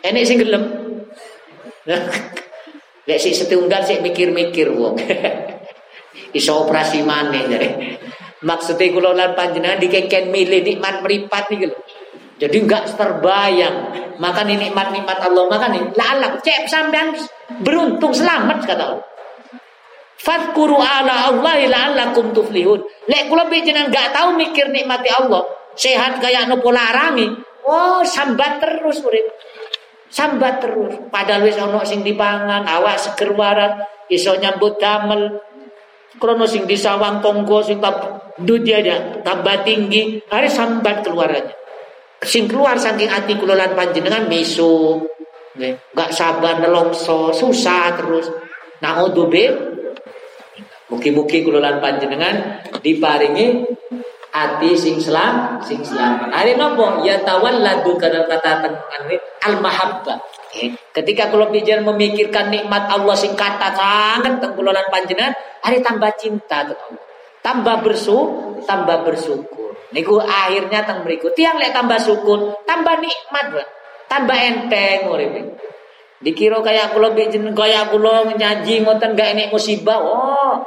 [0.00, 0.64] Enek sing gelem.
[3.08, 4.94] Lek si setunggal sih mikir-mikir wong.
[6.38, 7.68] Iso operasi maneh jare.
[8.40, 11.76] Maksudnya kula lan panjenengan dikengken milih nikmat meripat nih lho.
[12.40, 13.76] Jadi enggak terbayang.
[14.22, 17.18] Maka nikmat-nikmat Allah maka nih lalak cek sampean
[17.66, 19.09] beruntung selamat kata Allah.
[20.20, 22.84] Fadkuru ala Allah la'allakum tuflihun.
[23.08, 27.32] Lek kula jenengan enggak tahu mikir nikmati Allah, sehat kayak nopo larangi
[27.64, 29.26] oh sambat terus urip.
[30.10, 31.08] Sambat terus.
[31.08, 33.80] Padahal wis ana sing dipangan awak seger warat
[34.12, 35.40] iso nyambut damel.
[36.20, 38.82] Krono sing disawang tonggo sing tab dudia
[39.24, 41.56] tambah tinggi hari sambat keluarannya.
[42.20, 45.00] Sing keluar saking ati kula lan panjenengan mesu
[45.56, 48.28] nggak sabar nelongso susah terus.
[48.80, 49.69] Naudzubillah
[50.90, 53.62] Mugi-mugi kula lan panjenengan diparingi
[54.30, 56.34] ati sing selam sing selamat.
[56.34, 59.02] Hari nopo ya tawalladu kada kata tengan
[59.46, 60.18] al mahabbah.
[60.90, 65.30] Ketika kalau bicara memikirkan nikmat Allah sing kata sangat tengkulolan panjenengan,
[65.62, 66.66] hari tambah cinta
[67.40, 68.18] Tambah bersu,
[68.68, 69.72] tambah bersyukur.
[69.96, 71.32] Niku akhirnya teng berikut.
[71.32, 73.64] Tiang lek tambah syukur, tambah nikmat,
[74.10, 75.32] tambah enteng urip.
[76.20, 80.04] Dikira kayak kula bijen kayak kula nyaji ngoten gak enek musibah.
[80.04, 80.60] Oh,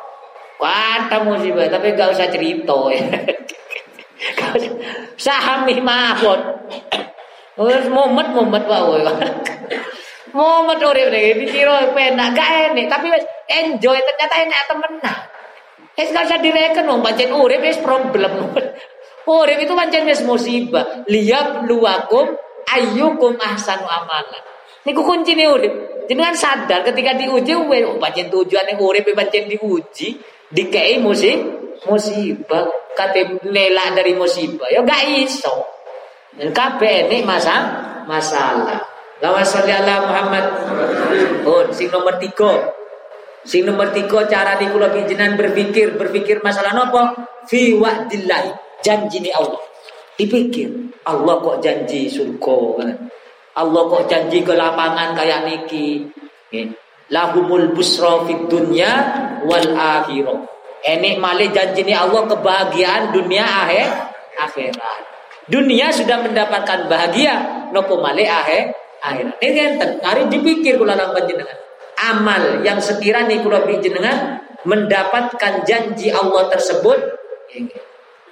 [0.63, 3.04] kata musibah tapi gak usah cerita ya.
[5.26, 6.39] Sahami mawon.
[7.60, 9.04] Wis mumet-mumet wae.
[10.34, 13.13] Mumet urip iki dikira penak gak enek, tapi
[13.45, 15.17] enjoy ternyata enak temenan.
[15.93, 18.49] Wis gak usah direken wong pancen urip wis problem.
[19.23, 21.08] Urip itu pancen wis musibah.
[21.08, 22.36] Liyab luwakum
[22.67, 24.43] ayyukum ahsanu amalan.
[24.84, 25.73] Niku kuncine urip.
[26.12, 30.19] Jenengan sadar ketika diuji oh, pancen tujuane urip pancen diuji,
[30.54, 32.68] dikei musibah musibah.
[32.94, 35.66] Kate nela dari musibah ya gak iso.
[36.38, 37.74] Dan kabeh ini masa
[38.06, 38.86] masalah.
[39.18, 40.46] Lawan sholli ala Muhammad.
[41.42, 42.70] Oh sing nomor tiga.
[43.42, 45.98] Sing nomor tiga cara di kula jenengan berpikir.
[45.98, 47.02] Berpikir masalah nopo?
[47.50, 48.54] Fi wa'dillah
[48.86, 49.62] janji ni Allah.
[50.13, 50.70] Dipikir
[51.10, 52.86] Allah kok janji surga?
[53.58, 56.06] Allah kok janji ke lapangan kayak niki
[57.12, 58.92] lahumul busra fid dunya
[59.44, 63.88] wal akhirah ini malih janji ini Allah kebahagiaan dunia akhir
[64.36, 65.02] akhirat.
[65.48, 69.36] Dunia sudah mendapatkan bahagia, nopo malih akhir akhirat.
[69.39, 71.56] Ini kan hari dipikir kula nang panjenengan.
[72.04, 77.00] Amal yang sekiranya kula panjenengan mendapatkan janji Allah tersebut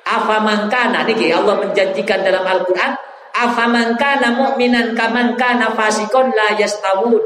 [0.01, 2.97] Afa mangkana niki Allah menjanjikan dalam Al-Qur'an
[3.31, 7.21] afa mangkana mu'minan kaman kana fasikon la yastawun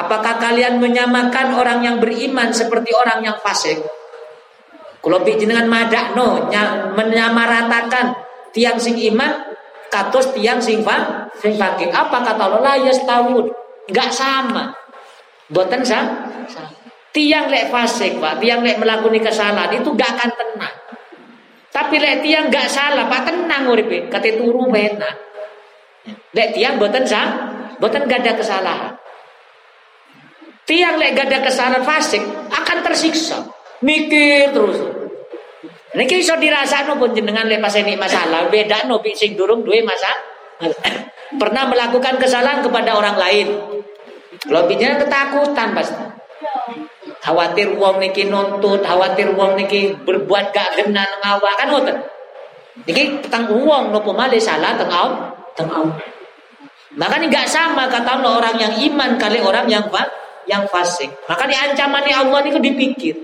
[0.00, 3.76] Apakah kalian menyamakan orang yang beriman seperti orang yang fasik?
[5.00, 6.48] Kalau jenengan madakno
[6.96, 8.16] menyamaratakan
[8.52, 9.52] tiang sing iman
[9.92, 11.92] katos tiang sing fa sing fakir.
[11.92, 13.48] Apa kata Allah la yastawun?
[13.92, 14.72] Enggak sama.
[15.52, 16.30] Boten sama.
[17.10, 20.74] Tiang lek fasik, Pak, tiang lek melakukan kesalahan itu enggak akan tenang.
[21.74, 24.70] Tapi lek tiang enggak salah, Pak tenang uripe, kate turu.
[26.30, 27.50] Lek tiang boten sama,
[27.82, 28.94] boten gak ada kesalahan.
[30.70, 33.42] Tiang lek gak ada kesalahan fasik akan tersiksa.
[33.82, 34.78] Mikir terus.
[35.98, 40.22] Niki iso dirasakno pun jenengan lepas ini masalah, beda no sing durung duwe masalah.
[41.42, 43.48] Pernah melakukan kesalahan kepada orang lain.
[44.46, 46.06] Bicara ketakutan pasti.
[47.18, 51.98] Khawatir uang niki nuntut, khawatir uang niki berbuat gak gena ngawak kan ngoten.
[52.86, 55.98] Niki tentang uang nopo male salah tentang tentang
[56.94, 59.86] Maka ini gak sama kata orang yang iman kali orang yang
[60.50, 61.14] yang fasik.
[61.30, 63.14] Maka di ancamannya Allah niku dipikir.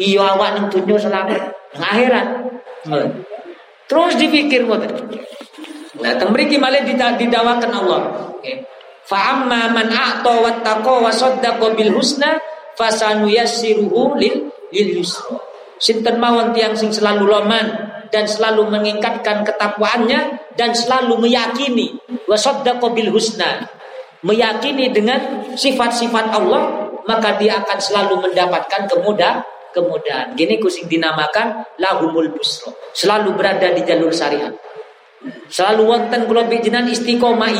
[0.00, 2.26] Iya awak nang dunia selamat, nang akhirat.
[3.84, 5.12] Terus dipikir ngoten.
[6.00, 8.00] Nah, teng mriki didawakan Allah.
[8.40, 8.64] Okay.
[9.04, 12.40] Fa amma man a'ta wattaqa wa saddaqa bil husna
[12.80, 15.36] fasanuyassiruhu lil lil yusra.
[15.76, 22.86] Sinten mawon tiang sing selalu loman dan selalu mengingatkan ketakwaannya dan selalu meyakini wa saddaqa
[22.94, 23.68] bil husna.
[24.20, 29.40] Meyakini dengan sifat-sifat Allah, maka dia akan selalu mendapatkan kemudahan
[29.72, 30.34] kemudahan.
[30.34, 32.74] Gini kusing dinamakan lahumul busro.
[32.92, 34.52] Selalu berada di jalur syariat.
[35.50, 37.52] Selalu wonten kula bijinan istiqomah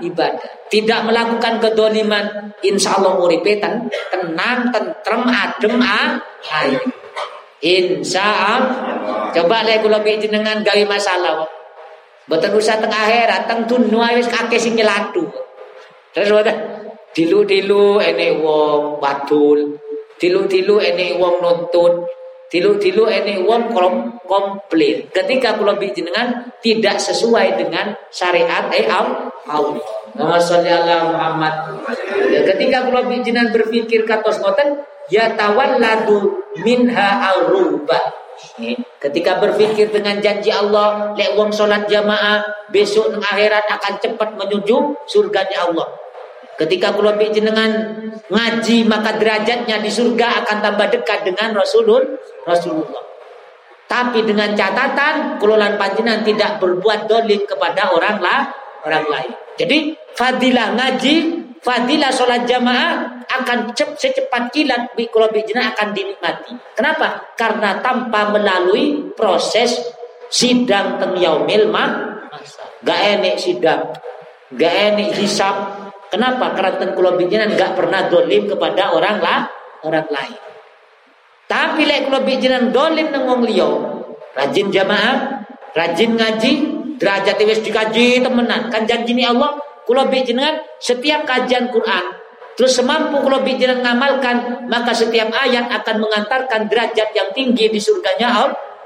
[0.00, 0.50] ibadah.
[0.70, 6.80] Tidak melakukan kedoliman, insya Allah uripe ten, tenang, tentrem, adem, air.
[7.60, 8.78] Insya Allah.
[9.34, 11.48] Coba lek kula bijinan gawe masalah.
[12.30, 15.26] Boten usah teng akhirat, teng dunia wis kakek sing nyelatu.
[16.10, 16.56] Terus boten
[17.14, 19.78] dilu-dilu ene wong badul,
[20.18, 22.06] dilu-dilu ene wong nuntut,
[22.50, 25.14] Tilu-tilu ini wong kom komplit.
[25.14, 29.78] Ketika kula jenengan tidak sesuai dengan syariat eh Allah.
[30.18, 31.54] Nama ala Muhammad.
[32.26, 34.82] Ya, ketika kula jenengan berpikir katos ngoten
[35.14, 38.18] ya tawalladu minha al-ruba.
[38.98, 42.42] Ketika berpikir dengan janji Allah, lek wong salat jamaah
[42.74, 45.86] besok akhirat akan cepat menuju surga Allah.
[46.60, 47.96] Ketika kula jenengan
[48.28, 53.00] ngaji maka derajatnya di surga akan tambah dekat dengan Rasulul Rasulullah.
[53.88, 58.52] Tapi dengan catatan kelolaan panjenengan tidak berbuat dolim kepada orang lah
[58.84, 59.32] orang lain.
[59.56, 61.14] Jadi fadilah ngaji,
[61.64, 65.08] fadilah sholat jamaah akan cep, secepat kilat bi
[65.42, 66.52] jenengan akan dinikmati.
[66.76, 67.34] Kenapa?
[67.40, 69.80] Karena tanpa melalui proses
[70.28, 72.68] sidang teng yaumil masa.
[72.80, 73.90] Gak enek sidang,
[74.54, 75.79] gak enek hisap,
[76.10, 76.52] Kenapa?
[76.58, 79.46] Karena tengkulo bijinan nggak pernah dolim kepada orang lah,
[79.86, 80.40] orang lain.
[81.46, 82.22] Tapi lek kulo
[82.70, 83.70] dolim nang wong liya,
[84.34, 86.52] rajin jamaah, rajin ngaji,
[86.98, 88.70] derajat wis dikaji temenan.
[88.70, 89.54] Kan janji ni Allah,
[89.86, 92.20] kulo bijinan setiap kajian Quran
[92.54, 98.36] Terus semampu kalau bijinan ngamalkan Maka setiap ayat akan mengantarkan derajat yang tinggi di surganya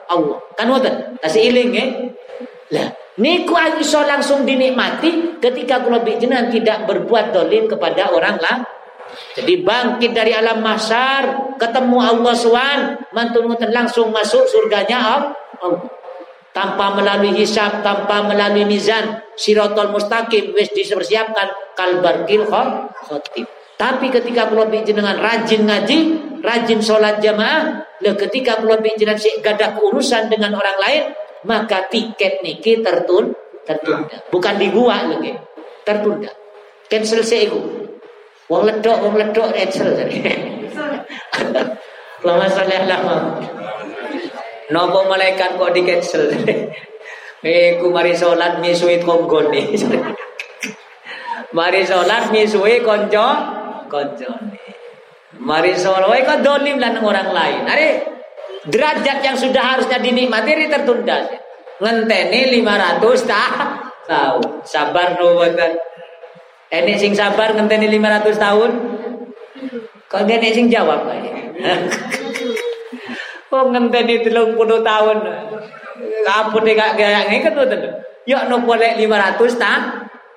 [0.07, 1.89] Allah Kan wonten kasih iling eh
[2.71, 8.67] Lah Niku iso langsung dinikmati ketika kula jenengan tidak berbuat dolim kepada orang lain.
[9.39, 12.79] Jadi bangkit dari alam masar, ketemu Allah Swan,
[13.15, 15.31] mantun langsung masuk surganya
[15.63, 15.87] Allah.
[16.55, 23.47] Tanpa melalui hisab, tanpa melalui mizan, sirotol mustaqim wis dipersiapkan kalbarkil khotib.
[23.75, 25.99] Tapi ketika kula jenengan rajin ngaji,
[26.43, 31.03] rajin sholat jamaah, le ketika kula jenengan si gadah urusan dengan orang lain,
[31.45, 34.17] maka tiket niki tertun tertunda.
[34.29, 35.33] Bukan di gua lagi.
[35.85, 36.33] Tertunda.
[36.89, 37.61] Cancel itu.
[38.49, 39.89] Wong ledok, wong ledok cancel.
[42.25, 43.41] Lama salih lama.
[44.73, 46.25] Nopo malaikat kok di cancel.
[47.45, 49.77] Eh, ku mari sholat misuit konggon nih.
[51.53, 53.29] mari sholat misui konco
[53.93, 54.33] konco.
[55.45, 57.69] Mari sholat, kok dolim lan orang lain.
[57.69, 57.89] Hari
[58.69, 61.29] derajat yang sudah harusnya dinikmati ini tertunda.
[61.81, 63.29] Ngenteni 500
[64.09, 64.41] tahun.
[64.65, 65.73] Sabar no wonten.
[66.73, 68.71] Ini sing sabar ngenteni 500 tahun.
[70.09, 71.09] Kok ini sing jawab.
[73.51, 75.17] Kok ngenteni 30 tahun.
[76.25, 77.81] Kapune gak kayak wonten.
[78.25, 79.83] Yuk no boleh 500 tahun.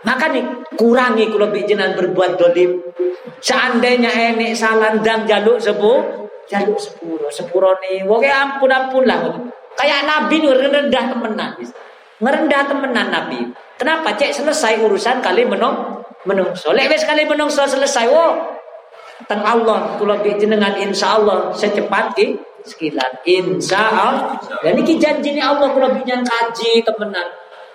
[0.06, 0.46] Maka nih
[0.78, 2.80] kurangi kalau bijinan berbuat dolim.
[3.42, 9.20] Seandainya enek salandang jaluk sepuh jaluk sepuro sepuro nih woke ampun ampun lah.
[9.78, 11.52] Kayak nabi nih rendah temenan.
[12.18, 13.40] Ngerendah temenan nabi.
[13.78, 14.18] Kenapa?
[14.18, 16.74] Cek selesai urusan kali menong menungso.
[16.74, 18.58] Lek wis kali menungso selesai wo.
[19.30, 20.74] Teng Allah kula jenengan.
[20.82, 23.22] Insya Allah secepat ki sekilan.
[23.22, 24.42] Insya Allah.
[24.66, 27.28] Dan ini janji Allah kula kaji temenan.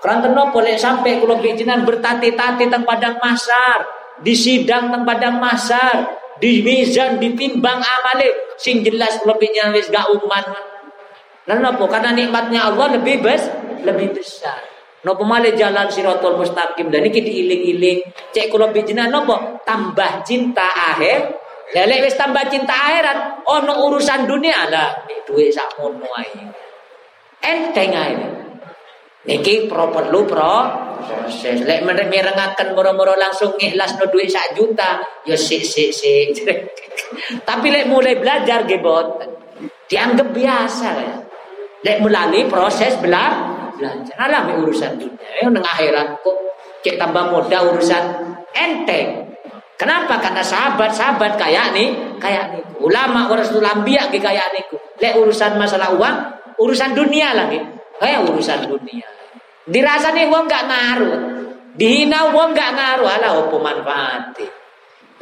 [0.02, 3.86] Kerana nopo lek sampai kula jenengan bertati-tati teng padang masar.
[4.18, 10.44] Di sidang teng padang masar di mizan ditimbang amale sing jelas lebihnya wis gak uman
[11.42, 13.50] lan napa karena nikmatnya Allah lebih bes
[13.82, 14.62] lebih besar.
[15.02, 16.86] Napa male jalan siratul mustaqim?
[16.86, 18.06] Dan iki diiling-iling.
[18.30, 21.34] Cek kula bijinan napa tambah cinta akhir.
[21.74, 24.70] Lek wis tambah cinta akhirat ono urusan dunia.
[24.70, 26.46] Lah duit sakmono ae.
[27.42, 28.41] Enteng ae
[29.22, 30.56] Niki pro perlu pro
[31.02, 31.62] proses.
[31.62, 36.26] Lek mirengaken moro-moro langsung ikhlas no duit sak juta, ya sik sik sik.
[37.48, 39.22] Tapi lek mulai belajar gebot
[39.86, 41.16] dianggap biasa ya.
[41.82, 44.14] Lek melalui proses bela belajar.
[44.18, 45.28] Alami urusan dunia.
[45.42, 46.36] Ya nang akhirat kok
[46.82, 48.04] cek tambah muda urusan
[48.54, 49.30] enteng.
[49.78, 50.22] Kenapa?
[50.22, 51.90] Karena sahabat-sahabat kayak nih,
[52.22, 52.62] kayak nih.
[52.86, 54.78] Ulama, rasul ambia kayak niku.
[55.02, 56.16] Lek urusan masalah uang,
[56.62, 57.81] urusan dunia lagi.
[58.02, 59.06] Eh urusan dunia.
[59.70, 61.16] Dirasani wong gak ngaruh.
[61.78, 64.50] Dihina wong gak ngaruh ala opo manfaate.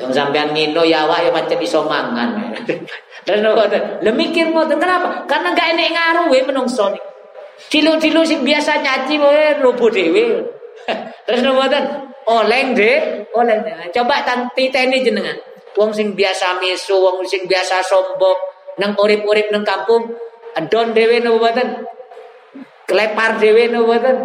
[0.00, 2.56] Yang sampean ngino ya awak ya macam iso mangan.
[3.28, 4.00] Dan ngoten.
[4.00, 5.28] Lah mikir ngoten kenapa?
[5.28, 7.08] Karena gak enek ngaruh we menungso niki.
[7.68, 10.40] Dilo-dilo sing biasa nyaci wae robo dhewe.
[11.28, 12.08] Terus ngoten.
[12.30, 13.64] Oleng deh, oleng.
[13.90, 15.34] Coba tang titeni jenengan.
[15.74, 18.38] Wong sing biasa misu, wong sing biasa sombong,
[18.78, 20.02] nang urip-urip nang kampung,
[20.54, 21.68] adon dhewe napa mboten?
[22.90, 24.16] Klepar dhewe napa mboten?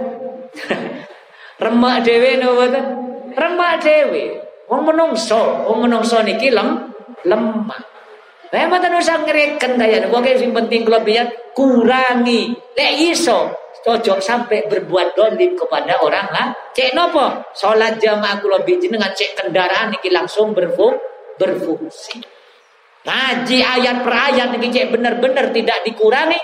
[1.64, 2.86] Remak dhewe napa mboten?
[3.38, 4.24] Remak dhewe.
[4.66, 6.90] Wong menungso, wong menungso niki lem
[7.30, 7.82] lemah.
[8.50, 12.58] Lah mboten usah ngreken kaya wong sing penting kelebihan kurangi.
[12.74, 13.54] Lek iso
[13.86, 16.48] ojo sampai berbuat dolim kepada orang lah.
[16.74, 17.54] Cek nopo?
[17.54, 20.98] Salat jamaah kula jenengan cek kendaraan niki langsung berfung
[21.38, 22.18] berfungsi.
[23.06, 26.42] Ngaji ayat per ayat niki cek benar-benar tidak dikurangi,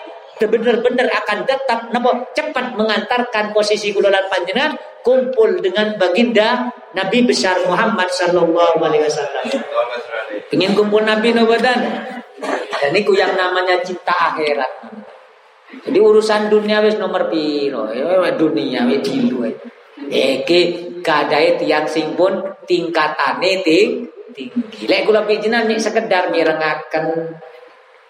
[0.47, 8.09] benar-benar akan tetap nopo cepat mengantarkan posisi kula panjenengan kumpul dengan baginda Nabi besar Muhammad
[8.09, 9.43] sallallahu alaihi wasallam.
[10.53, 11.79] Ingin kumpul Nabi nobadan.
[12.81, 14.89] Dan itu yang namanya cinta akhirat.
[15.85, 17.93] Jadi urusan dunia wis nomor piro?
[17.93, 19.45] Ya dunia wis dilu.
[20.09, 20.61] Iki
[21.05, 24.87] kadai tiang sing pun tingkatane ting tinggi.
[24.87, 27.37] Lek kula pijinan sekedar mirengaken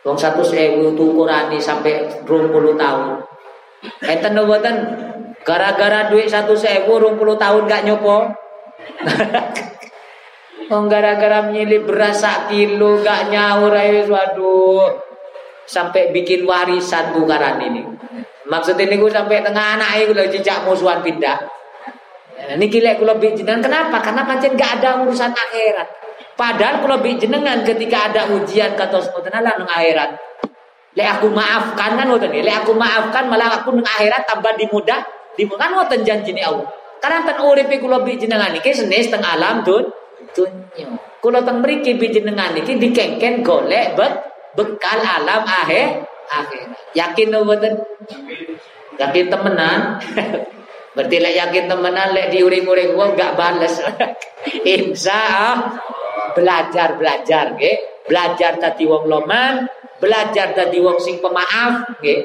[0.01, 3.21] wong 100.000 tukurane sampai 20 tahun.
[4.05, 4.75] Enten mboten
[5.41, 8.17] gara-gara duit 100.000 20 tahun gak nyopo.
[10.71, 14.87] Wong gara-gara nyilip beras sak kilo gak nyaur ae waduh
[15.67, 17.83] sampai bikin warisan tukaran ini.
[18.47, 21.37] Maksud ini gue sampai tengah anak gue lagi jejak musuhan pindah.
[22.41, 24.01] Ini gila gue lebih jenengan kenapa?
[24.01, 26.00] Karena pancen gak ada urusan akhirat.
[26.35, 30.09] Padahal kalau jenengan ketika ada ujian kata sebutan Allah nang akhirat.
[30.91, 35.03] Lek aku maafkan kan ngoten Lek aku maafkan malah aku nang akhirat tambah dimudah.
[35.37, 36.67] Dimudah kan ngoten janjine Allah.
[37.01, 39.89] Karena ten uripe kula lebih jenengan iki senes teng alam dun
[40.37, 40.85] dunya.
[41.17, 44.13] Kula teng mriki jenengan iki dikengken golek bet
[44.53, 46.65] bekal alam akhir akhir.
[46.93, 47.73] Yakin betul?
[49.01, 49.79] Yakin temenan?
[50.95, 53.79] Berarti lek yakin temenan lek diuring-uring wong gak bales.
[54.75, 56.00] Insya belajar
[56.35, 57.77] belajar nggih.
[58.01, 59.63] Belajar tadi wong loman,
[60.01, 62.21] belajar tadi wong sing pemaaf nggih.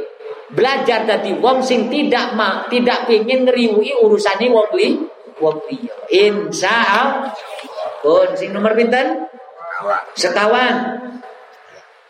[0.46, 4.88] Belajar tadi wong sing tidak ma, tidak pengin ngriwi urusane wong li
[5.42, 5.94] wong liya.
[6.10, 7.34] Insya Allah.
[8.00, 9.26] Pun sing nomor pinten?
[10.16, 11.02] Sekawan.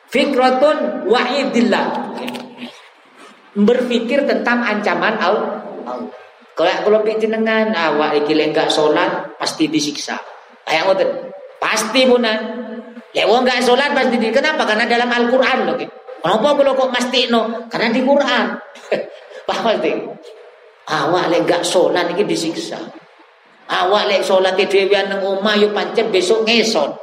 [0.07, 1.87] Fikratun wa'idillah.
[3.57, 5.67] Berpikir tentang ancaman Allah.
[6.57, 10.17] Kalau kalau jenengan awak iki enggak salat pasti disiksa.
[10.65, 11.11] Kayak ngoten.
[11.67, 12.39] Pasti punan.
[13.11, 14.31] Ya wong enggak salat pasti di.
[14.31, 14.63] Kenapa?
[14.63, 15.75] Karena dalam Al-Qur'an loh.
[16.23, 16.95] Kenapa kalau kok
[17.35, 17.67] no?
[17.67, 18.45] Karena di Quran.
[19.49, 19.95] Paham sih?
[20.87, 22.79] Awak lek enggak salat iki disiksa.
[23.67, 26.95] Awak lek salat dhewean nang omah yo pancet besok ngesot.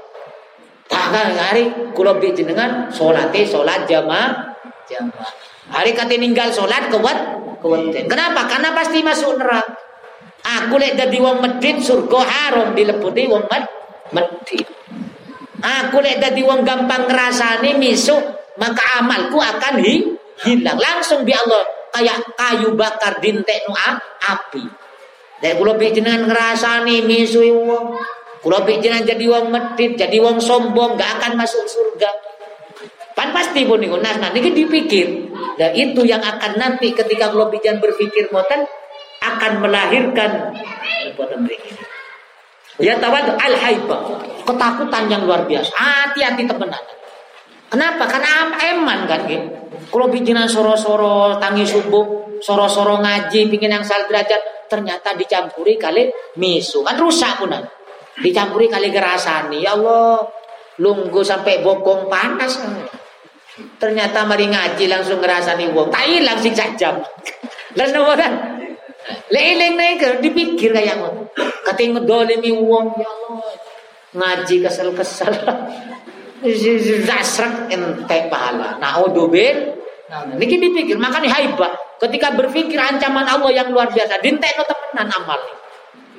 [0.87, 4.55] Tangan hari kula bi jenengan salate salat jamaah
[4.87, 5.31] jamaah.
[5.75, 7.19] Hari kate ninggal salat kuat
[7.59, 7.91] kuat.
[8.07, 8.47] Kenapa?
[8.47, 9.75] Karena pasti masuk neraka.
[10.43, 14.67] Aku lek dadi wong medit surga haram dileputi wong med medit.
[15.63, 18.19] Aku lek dadi wong gampang ngrasani misuk
[18.59, 20.03] maka amalku akan hi,
[20.43, 21.63] hilang langsung bi Allah
[21.95, 23.71] kayak kayu bakar dintekno
[24.27, 24.63] api.
[25.39, 27.95] Lek kula bi jenengan ngrasani misui wong
[28.43, 32.11] kalau pikiran jadi wong medit, jadi wong sombong, gak akan masuk surga.
[33.15, 35.31] Pan pasti pun nih, nah nanti dipikir.
[35.55, 38.67] Dan itu yang akan nanti ketika kalau pikiran berpikir moten
[39.23, 40.51] akan melahirkan
[42.81, 44.01] Ya tawad al haibah
[44.43, 45.73] ketakutan yang luar biasa.
[45.73, 46.83] Hati-hati temenan.
[47.69, 48.05] Kenapa?
[48.05, 49.49] Karena eman kan gitu.
[49.89, 56.85] Kalau bikinan soro-soro tangi subuh, soro-soro ngaji, bikin yang salah derajat, ternyata dicampuri kali misu
[56.85, 57.61] kan rusak punan.
[58.21, 59.65] Dicampuri kali gerasani.
[59.65, 60.21] Ya Allah,
[60.81, 62.61] lunggu sampai bokong panas.
[63.77, 65.93] Ternyata mari ngaji langsung ngerasani wong.
[65.93, 67.01] Tak hilang sih jam.
[67.73, 68.13] Lalu nopo
[69.31, 71.27] Leleng naik dipikir kayak ngono.
[71.67, 73.55] Kating ngedolimi wong ya Allah.
[74.13, 75.33] Ngaji kesel-kesel.
[77.07, 78.79] Zasrak ente pahala.
[78.79, 79.79] Naudzubil.
[80.11, 81.73] Nah, niki dipikir makanya haibah.
[81.97, 85.39] Ketika berpikir ancaman Allah yang luar biasa, dintekno temenan amal.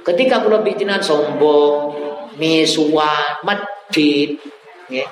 [0.04, 1.92] Ketika kula bijinan sombong,
[2.40, 4.40] misuan, medit,
[4.88, 5.08] nggih.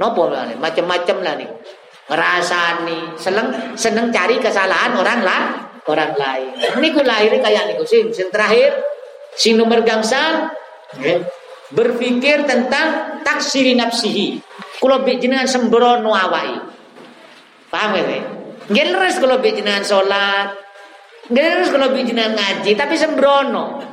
[0.00, 1.50] Nopo lah macam-macam lah nih.
[2.08, 5.42] Ngerasani, seneng seneng cari kesalahan orang lah,
[5.86, 6.52] orang lain.
[6.82, 8.74] Niku lahir kayak niku sing sing terakhir
[9.36, 10.50] sing nomor gangsal
[10.98, 11.22] nggih.
[11.68, 14.40] Berpikir tentang taksiri nafsihi.
[14.80, 16.56] Kula jenengan sembrono awai.
[17.68, 18.24] Paham ya?
[18.72, 20.56] Nggih leres kalau jenengan salat.
[21.28, 23.84] Nggih leres kalau jenengan ngaji, tapi sembrono.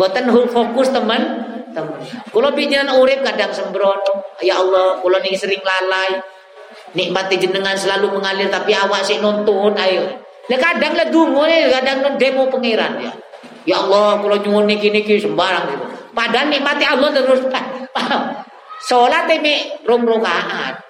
[0.00, 2.00] Boten fokus teman teman.
[2.32, 4.36] Kalau jenengan urip kadang sembrono.
[4.40, 6.20] Ya Allah, kalau nih sering lalai.
[6.96, 10.08] Nikmati jenengan selalu mengalir tapi awak sih nonton ayo.
[10.48, 13.12] Nah kadang lah dungu nih, kadang demo pengiran ya.
[13.68, 15.84] Ya Allah, kalau nyuwun niki niki sembarang gitu.
[16.16, 17.44] Padahal nikmati Allah terus.
[18.88, 20.80] Sholat ini rom rokaat.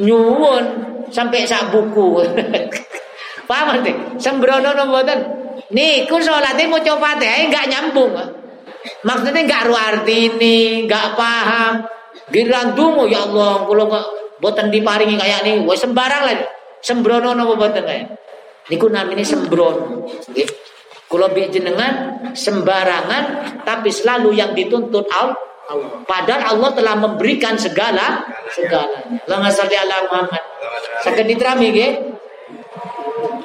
[0.00, 0.64] Nyuwun
[1.12, 2.24] sampai sak buku.
[3.50, 3.92] Paham nanti?
[4.16, 5.18] Sembrono nomboten.
[5.70, 8.14] Niku sholatnya mau coba teh enggak nyambung.
[9.02, 11.86] Maksudnya enggak ru arti ini, enggak paham.
[12.30, 14.06] Giran dungu ya Allah, kalau enggak
[14.42, 16.38] boten diparingi kayak ini, wes sembarang lah.
[16.82, 18.25] Sembrono nopo boten kayak.
[18.66, 20.06] Niku namanya sembrono.
[20.32, 20.48] Nggih.
[21.06, 23.24] Kula jenengan sembarangan
[23.62, 25.38] tapi selalu yang dituntut Allah.
[26.06, 29.06] Padahal Allah telah memberikan segala segala.
[29.26, 30.42] Allahumma sholli ala Muhammad.
[31.06, 31.92] Saged diterami nggih.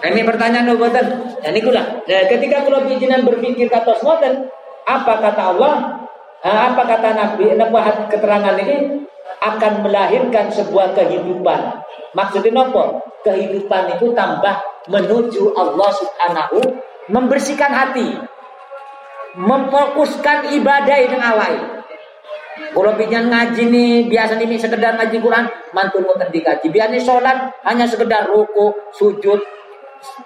[0.02, 1.06] Ini pertanyaan boten.
[1.42, 2.02] Dan niku lah.
[2.06, 4.50] Nah, ketika kula jenengan berpikir kata boten,
[4.86, 6.02] apa kata Allah?
[6.42, 7.54] Apa kata Nabi?
[7.54, 9.06] Napa keterangan ini
[9.42, 11.81] akan melahirkan sebuah kehidupan.
[12.12, 13.00] Maksudnya apa?
[13.24, 14.56] Kehidupan itu tambah
[14.90, 16.60] menuju Allah Subhanahu
[17.08, 18.18] membersihkan hati,
[19.38, 21.54] memfokuskan ibadah yang awal.
[22.72, 26.68] Kalau pinjam ngaji nih, biasa nih sekedar ngaji Quran, mantul mau di kaji.
[26.72, 27.38] Biasanya sholat
[27.68, 29.40] hanya sekedar ruku, sujud,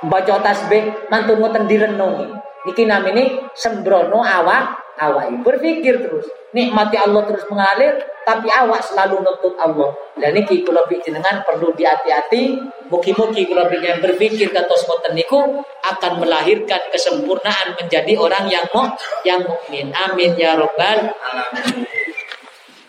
[0.05, 2.33] baca tasbih, mantul mau direnungi.
[2.65, 6.27] Niki namanya sembrono awak awak berpikir terus.
[6.55, 9.91] Nikmati Allah terus mengalir tapi awak selalu nuntut Allah.
[10.15, 17.75] Dan niki kalau jenengan perlu dihati-hati mugi-mugi kalau yang berpikir semoten niku akan melahirkan kesempurnaan
[17.75, 18.87] menjadi orang yang mau
[19.27, 19.91] yang mukmin.
[19.91, 21.83] Amin ya robbal alamin.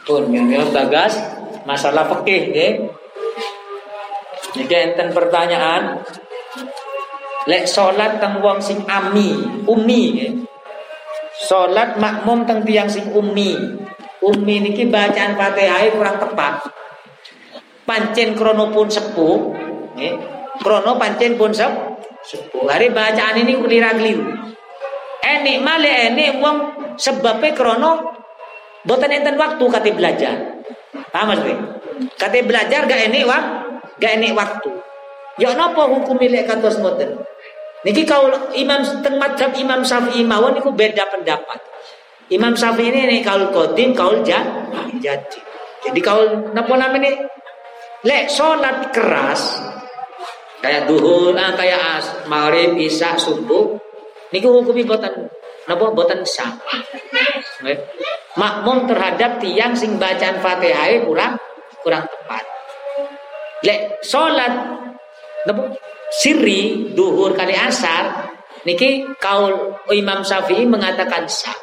[0.07, 1.18] Pun yang bagas.
[1.66, 2.72] Masalah fikih nggih.
[4.54, 6.07] Jadi enten pertanyaan.
[7.46, 9.38] Lek sholat teng wong sing ami,
[9.70, 10.30] umi ya.
[11.47, 13.55] Sholat makmum teng tiang sing umi.
[14.18, 16.66] Umi niki bacaan Fatihah kurang tepat.
[17.86, 19.55] Pancen krono pun sepuh,
[19.94, 20.11] ya.
[20.59, 21.70] Krono pancen pun sep,
[22.26, 22.66] sepuh.
[22.66, 24.26] Hari bacaan ini kulira keliru.
[25.22, 26.57] Enik male enik wong
[26.99, 28.11] sebabnya krono
[28.82, 30.34] boten enten waktu kate belajar.
[31.14, 31.40] Paham mas
[32.20, 33.42] Kate belajar gak enik wak,
[33.97, 34.68] gak enik waktu.
[35.40, 37.20] Ya napa hukum milik kados mboten?
[37.85, 41.61] Niki kau Imam teng madhab Imam Syafi'i mawon niku beda pendapat.
[42.33, 45.41] Imam Syafi'i ini nih kaul kodim kaul jadi.
[45.87, 47.14] Jadi kaul napa namanya
[48.03, 49.62] lek sholat keras
[50.59, 53.79] kayak duhur, nah, kayak as, maghrib, isya, subuh,
[54.35, 55.31] niku hukumi boten
[55.70, 56.59] napa boten sah.
[58.37, 61.39] Makmum terhadap tiang sing bacaan Fatihah kurang
[61.87, 62.45] kurang tepat.
[63.62, 64.53] Lek sholat
[65.47, 65.70] napa
[66.11, 68.30] sirri duhur kali asar
[68.66, 71.54] niki kaul Imam Syafi'i mengatakan sah.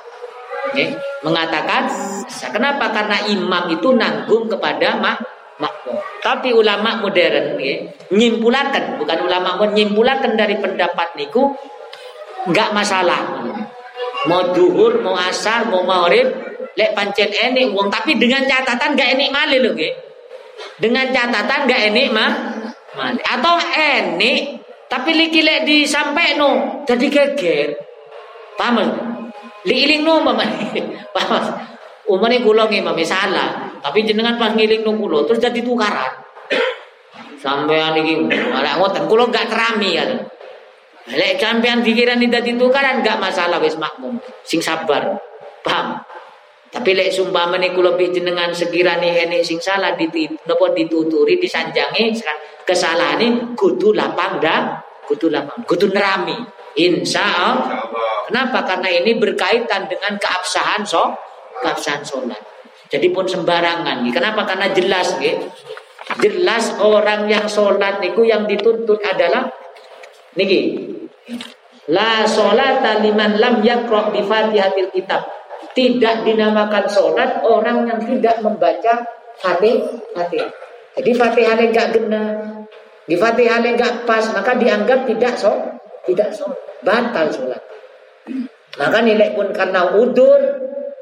[0.71, 0.95] Okay?
[1.21, 1.87] Mengatakan
[2.31, 2.49] sah.
[2.51, 2.91] Kenapa?
[2.95, 5.19] Karena imam itu nanggung kepada mak
[5.59, 5.99] makmum.
[6.23, 7.91] Tapi ulama modern okay?
[8.09, 11.51] nyimpulakan bukan ulama nyimpulakan dari pendapat niku
[12.47, 13.43] nggak masalah.
[14.23, 16.31] Mau duhur, mau asar, mau maghrib,
[16.79, 19.93] lek pancen enik wong tapi dengan catatan gak enik malih loh, okay?
[20.79, 22.31] Dengan catatan gak enik mah.
[23.01, 25.65] Atau enik tapi liki lek
[26.37, 27.69] no jadi geger.
[28.53, 28.77] Paham?
[29.65, 30.45] Li iling no mama.
[31.15, 31.43] Paham?
[32.03, 36.13] Umane kula nggih mami salah, tapi jenengan pas ngiling no kula terus jadi tukaran.
[37.43, 40.05] Sampean iki ora ngoten gak terami ya.
[41.03, 44.15] Lek sampean pikiran dadi tukaran gak masalah wis makmum.
[44.47, 45.19] Sing sabar.
[45.63, 45.99] Paham?
[46.73, 52.17] Tapi lek sumpamane kula jenengan sekirane enek sing salah napa dituturi disanjangi
[52.65, 56.33] kesalahane kudu lapang dah, kudu lapang, kudu nerami.
[56.73, 57.85] Insya Allah.
[58.25, 58.65] Kenapa?
[58.65, 61.13] Karena ini berkaitan dengan keabsahan so,
[61.61, 62.41] keabsahan sholat.
[62.89, 64.01] Jadi pun sembarangan.
[64.09, 64.41] Kenapa?
[64.49, 65.45] Karena jelas, gitu.
[66.17, 69.53] jelas orang yang sholat niku yang dituntut adalah
[70.33, 70.89] niki
[71.91, 75.23] la sholat liman lam yakro bi fatihatil kitab
[75.73, 79.03] tidak dinamakan sholat orang yang tidak membaca
[79.41, 79.81] fatih
[80.13, 80.49] fatihah.
[80.93, 82.29] Jadi fatihah yang enggak benar,
[83.09, 85.53] di fatihah yang enggak pas, maka dianggap tidak so,
[86.05, 86.45] tidak so,
[86.85, 87.61] batal sholat.
[88.77, 90.39] Maka nilai pun karena udur,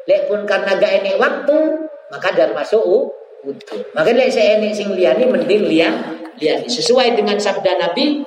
[0.08, 3.80] lek pun karena gak ini waktu, maka dar masuk udur.
[3.96, 5.94] Maka lek saya ini sing liani mending lian,
[6.36, 6.68] liani.
[6.68, 8.24] Sesuai dengan sabda Nabi,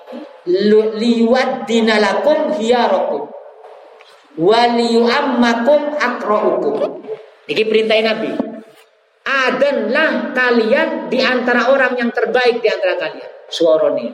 [1.00, 3.33] liwat dinalakum hiyarokum
[4.38, 7.02] waliyu'ammakum akra'ukum.
[7.44, 8.32] Ini perintah Nabi.
[9.24, 13.30] Adanlah kalian di antara orang yang terbaik di antara kalian.
[13.48, 14.06] Suaroni.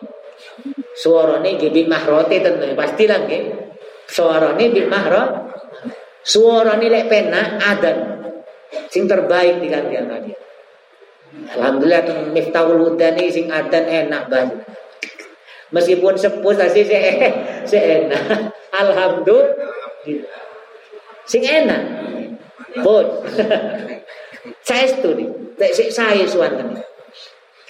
[0.95, 3.43] Suarane nggih bi mahrote tentu pasti lah nggih.
[4.07, 5.31] Suarane bi mahrot.
[6.23, 7.99] Suarane lek pena adan.
[8.91, 10.33] Sing terbaik di kalian tadi.
[11.31, 14.63] Alhamdulillah Miftahul Huda ini sing adan enak banget.
[15.71, 16.99] Meskipun sepuh tapi se
[17.71, 18.51] se enak.
[18.75, 19.70] Alhamdulillah.
[21.27, 21.83] Sing enak.
[22.81, 23.07] Pun.
[24.69, 25.27] saya studi.
[25.61, 26.81] Lek sik saya suwanten.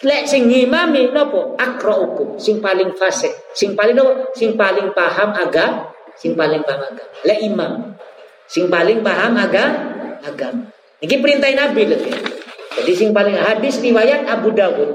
[0.00, 1.58] Lek sing ngimami napa?
[1.60, 4.32] Akraukum, sing paling fasih, sing paling napa?
[4.32, 7.12] Sing paling paham agama, sing paling paham agama.
[7.26, 7.72] Lek imam,
[8.48, 10.64] sing paling paham agama, agama.
[11.00, 11.98] Ini perintah Nabi lho.
[12.80, 14.90] Jadi sing paling hadis riwayat Abu Dawud.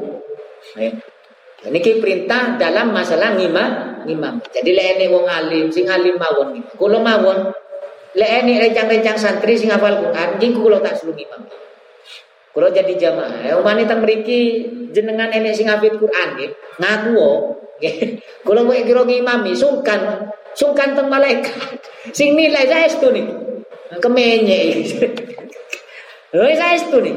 [1.66, 4.38] Ini perintah dalam masalah ngimam, ngimam.
[4.54, 6.62] Jadi lek ene wong alim, sing alim mawon.
[6.78, 7.50] Kula mawon
[8.14, 11.42] lek ene rencang-rencang santri sing hafal Quran, iki kula tak suruh ngimam.
[12.56, 14.64] Kalau jadi jamaah, ya wanita mriki
[14.96, 17.28] jenengan ini sing hafid Quran nggih, ngaku
[17.82, 17.96] nggih.
[18.48, 21.82] Kula kowe kira ngimami sungkan, sungkan teng malaikat.
[22.18, 23.26] Sing nilai saestu nih.
[23.98, 24.60] Kemenye.
[26.32, 27.16] Wis saestu nih.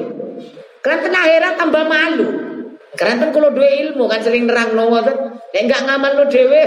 [0.80, 2.47] Keranten akhirat tambah malu.
[2.96, 5.16] Keranten kalau dua ilmu kan sering nerang ngoten.
[5.52, 6.62] Nek enggak ngamal lo dhewe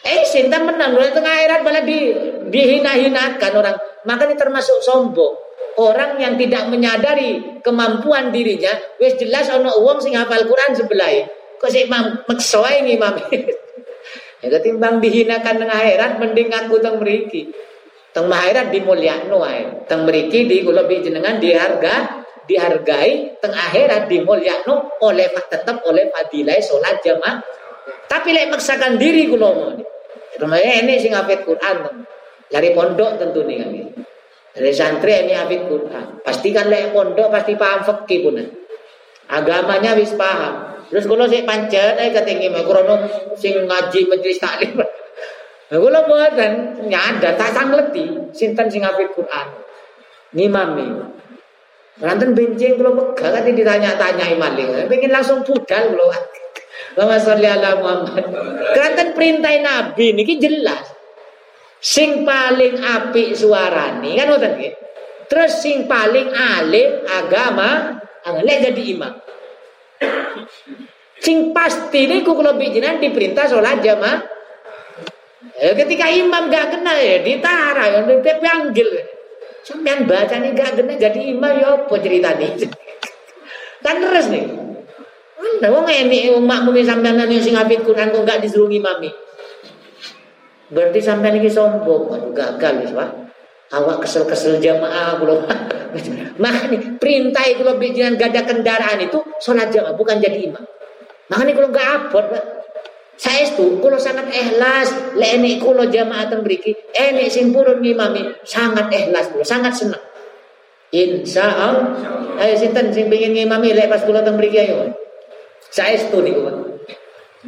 [0.00, 2.08] Eh, sinta menang, tengah akhirat malah di
[2.48, 3.76] dihina-hinakan orang.
[4.08, 5.36] Makanya termasuk sombong.
[5.76, 11.28] Orang yang tidak menyadari kemampuan dirinya, wis jelas ono uang sing hafal Quran sebelah.
[11.60, 13.12] Kok sik maksa ini imam.
[14.42, 17.52] ya ketimbang dihinakan dengan akhirat mending aku teng mriki.
[18.16, 19.84] Teng akhirat dimulyakno ae.
[19.84, 22.19] Teng mriki di kula jenengan diharga
[22.50, 27.38] dihargai teng akhirat dimulyakno oleh tetap oleh fadilah salat jamaah.
[28.10, 29.70] Tapi lek maksakan diri kula mau.
[30.34, 32.02] Rumahnya ini sing hafal Quran.
[32.50, 33.70] Dari pondok tentu nih kan.
[34.50, 36.18] Dari santri ini hafid Quran.
[36.26, 38.42] Pastikan lek pondok pasti paham fikih pun.
[39.30, 40.82] Agamanya wis paham.
[40.90, 43.06] Terus kalau saya pancet eh ketinggi mah krono
[43.38, 44.74] sing ngaji majelis taklim.
[45.70, 49.46] Kalau buatan nyada tak sangleti sinten sing hafid Quran.
[50.34, 51.19] Ngimami.
[52.00, 54.88] Ranten benjing kalau bekal kan ditanya-tanya maling.
[54.88, 56.08] Pengen langsung budal kalau.
[56.96, 58.24] Lama sholli ala Muhammad.
[58.72, 60.96] Keranten perintah Nabi niki jelas.
[61.80, 64.52] Sing paling apik suarane kan ngoten.
[65.28, 68.00] Terus sing paling alim agama
[68.42, 69.14] lek jadi imam.
[71.20, 74.24] Sing pasti niku kula bijinan diperintah sholat jamaah.
[75.60, 79.19] Eh, ketika imam gak kena ya ditara ya dipanggil.
[79.60, 82.48] Sampean baca nih gak kena jadi imam ya apa ceritanya?
[83.80, 84.44] kan terus nih.
[85.40, 89.08] Anda wong ini wong makmum sampean yang sing hafid Quran kok gak disuruh imami.
[90.70, 93.10] Berarti sampai ini sombong, aduh gagal ya, Pak.
[93.74, 95.42] Awak kesel-kesel jamaah belum.
[96.42, 100.62] Makanya perintah itu lebih jangan gada kendaraan itu sholat jamaah bukan jadi imam.
[101.26, 102.44] Makanya kalau nggak abot, Pak.
[103.20, 109.28] Saya itu kalau sangat ikhlas, lene kalau jamaah tembriki, ene sing purun ngimami sangat ikhlas,
[109.28, 110.00] kulo sangat senang.
[110.88, 111.92] Insya Allah.
[112.40, 114.88] Ayo sinten sing pengen ngimami lek pas kulo tembriki ayo.
[115.68, 116.56] Saya itu nih, Pak.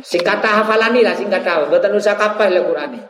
[0.05, 3.01] Sing kata hafalani lah sing kata Mboten usah kapal le Qur'ane.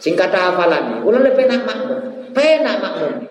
[0.00, 1.04] Sing kata hafalani.
[1.04, 2.00] Kula le penak makmum.
[2.32, 3.28] Penak makmum.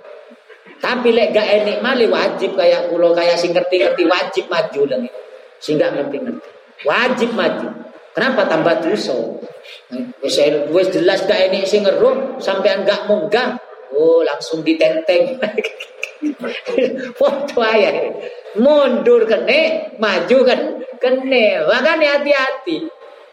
[0.81, 5.09] Tapi lek gak enik mali wajib kayak kula kayak sing ngerti-ngerti wajib maju lagi.
[5.57, 6.49] Sing gak ngerti-ngerti.
[6.85, 7.90] Wajib maju.
[8.11, 9.15] Kenapa tambah dosa?
[10.19, 10.35] Wis
[10.71, 13.55] wis jelas gak enik sing ngeruh sampean gak munggah.
[13.91, 15.35] Oh, langsung ditenteng.
[17.19, 18.11] Foto ayah.
[18.55, 20.59] Mundur kene, maju kan
[20.99, 21.67] kene.
[21.67, 22.87] Makanya hati-hati.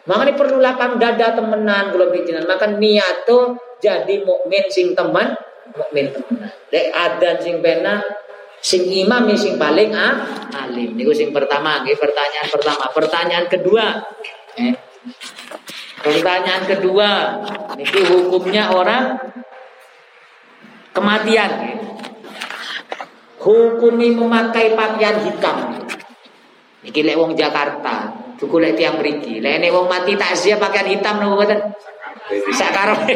[0.08, 2.46] Makanya perlu lapang dada temenan kalau bikinan.
[2.48, 5.36] Maka niat tuh jadi mukmin sing teman,
[5.78, 6.50] mukmin temenan.
[6.70, 8.02] Dek adan sing pena
[8.58, 10.26] sing imam sing paling ah,
[10.66, 10.98] alim.
[10.98, 12.84] Niku sing pertama, pertanyaan pertama.
[12.90, 13.86] Pertanyaan kedua.
[14.58, 14.74] Eh.
[15.98, 17.10] Pertanyaan kedua,
[17.78, 19.18] niki hukumnya orang
[20.94, 21.50] kematian.
[21.62, 21.78] Eh
[23.42, 25.78] hukumi memakai pakaian hitam.
[26.82, 29.42] Iki lek wong Jakarta, tuku lek tiang mriki.
[29.42, 31.58] Lek nek wong mati takziah pakaian hitam nopo mboten?
[32.52, 33.14] Sakarepe.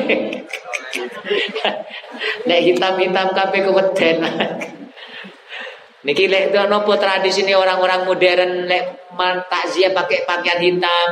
[2.49, 4.17] nek hitam-hitam kabeh keweden.
[6.03, 9.13] Niki lek nopo tradisi ini orang-orang modern lek
[9.47, 11.09] takziah pakai pakaian hitam.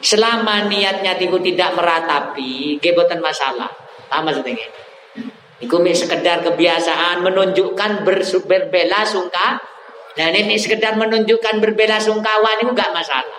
[0.00, 3.68] Selama niatnya tiku tidak meratapi, nggih masalah.
[4.08, 4.68] Sama setengah.
[5.60, 9.60] Iku sekedar kebiasaan menunjukkan ber, berbela sungka.
[10.16, 13.38] Dan ini sekedar menunjukkan berbela sungkawa ini enggak masalah.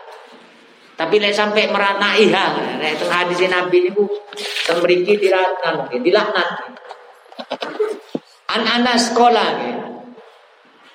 [0.96, 4.06] Tapi lek sampai merana iya, nek teng hadis Nabi niku
[4.70, 6.50] teng mriki diratna dilaknat.
[8.54, 9.50] An Anas sekolah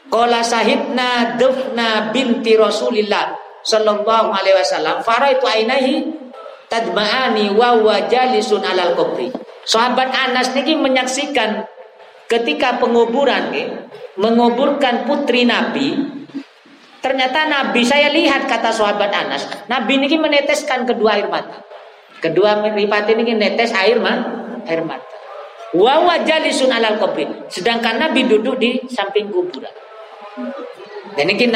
[0.06, 5.02] Kola sahibna dufna binti Rasulillah sallallahu alaihi wasallam.
[5.02, 6.06] Faraitu ainahi
[6.70, 9.34] tadma'ani wa huwa jalisun alal kubri.
[9.66, 11.66] Sahabat Anas niki menyaksikan
[12.30, 13.66] ketika penguburan nih,
[14.14, 16.14] menguburkan putri Nabi
[17.02, 21.66] ternyata Nabi saya lihat kata sahabat Anas Nabi niki meneteskan kedua air mata.
[22.22, 25.04] Kedua meripat ini netes air mata air mata.
[25.74, 27.26] Wa wajalisun alal kubri.
[27.50, 29.74] Sedangkan Nabi duduk di samping kuburan
[31.16, 31.48] dan ini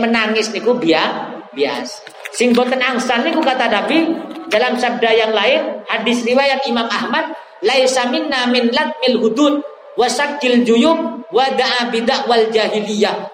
[0.00, 2.08] menangis niku biasa.
[2.32, 4.08] Sing boten angsal niku kata Nabi
[4.48, 9.60] dalam sabda yang lain hadis riwayat Imam Ahmad laisa minna min latmil hudud
[9.98, 13.28] wasakil juyub wada'a bidak wal jahiliyah.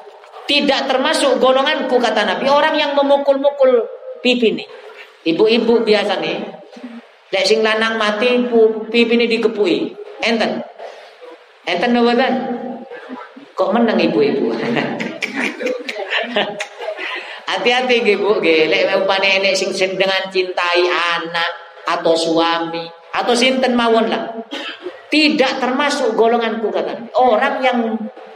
[0.47, 2.47] Tidak termasuk golonganku kata Nabi.
[2.51, 3.87] Orang yang memukul-mukul
[4.23, 4.67] pipi nih
[5.27, 6.39] ibu-ibu biasa nih
[7.35, 8.47] lek sing lanang mati
[8.89, 9.91] pipi ini dikepui
[10.23, 10.63] enten.
[11.67, 12.15] Enten nopo
[13.57, 14.53] kok menang ibu-ibu
[17.47, 18.69] Hati-hati nggih Bu, nggih.
[18.69, 21.51] Lek umpane enek sing dengan cintai anak
[21.87, 22.83] atau suami
[23.15, 24.35] atau sinten mawon lah.
[25.07, 27.15] Tidak termasuk golonganku kata.
[27.15, 27.79] Orang yang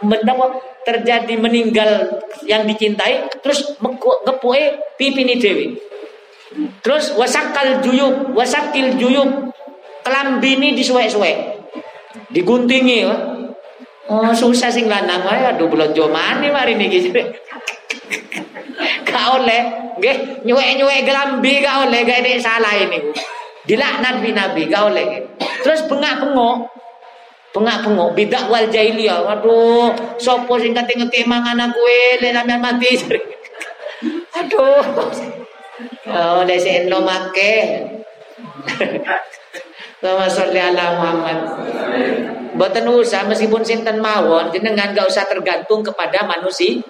[0.00, 3.76] mendapat terjadi meninggal yang dicintai terus
[4.24, 5.74] ngepuke pipini dewi.
[6.80, 9.50] Terus wasakal juyub, wasakil juyub
[10.06, 11.60] kelambini disuwek-suwek.
[12.30, 13.29] Diguntingi.
[14.10, 17.14] Oh, susah sing lanang ae aduh belanja mani mari niki.
[19.06, 19.62] gak oleh.
[20.02, 22.98] Nggih nyuwek-nyuwek gelambi gak oleh gak ada salah ini.
[23.62, 25.30] Dilaknat bi nabi gak oleh.
[25.62, 26.74] Terus bengak-bengok.
[27.54, 29.22] Bengak-bengok bidak wal jahiliyah.
[29.22, 31.82] Waduh sopo sing kate ngekek mangan aku
[32.18, 32.90] le sampean mati.
[34.42, 34.82] Aduh.
[36.10, 37.54] Oh lesen lo make
[40.00, 41.38] Allahumma sholli ala Muhammad.
[42.56, 46.80] Boten usah meskipun sinten mawon jenengan gak usah tergantung kepada manusia.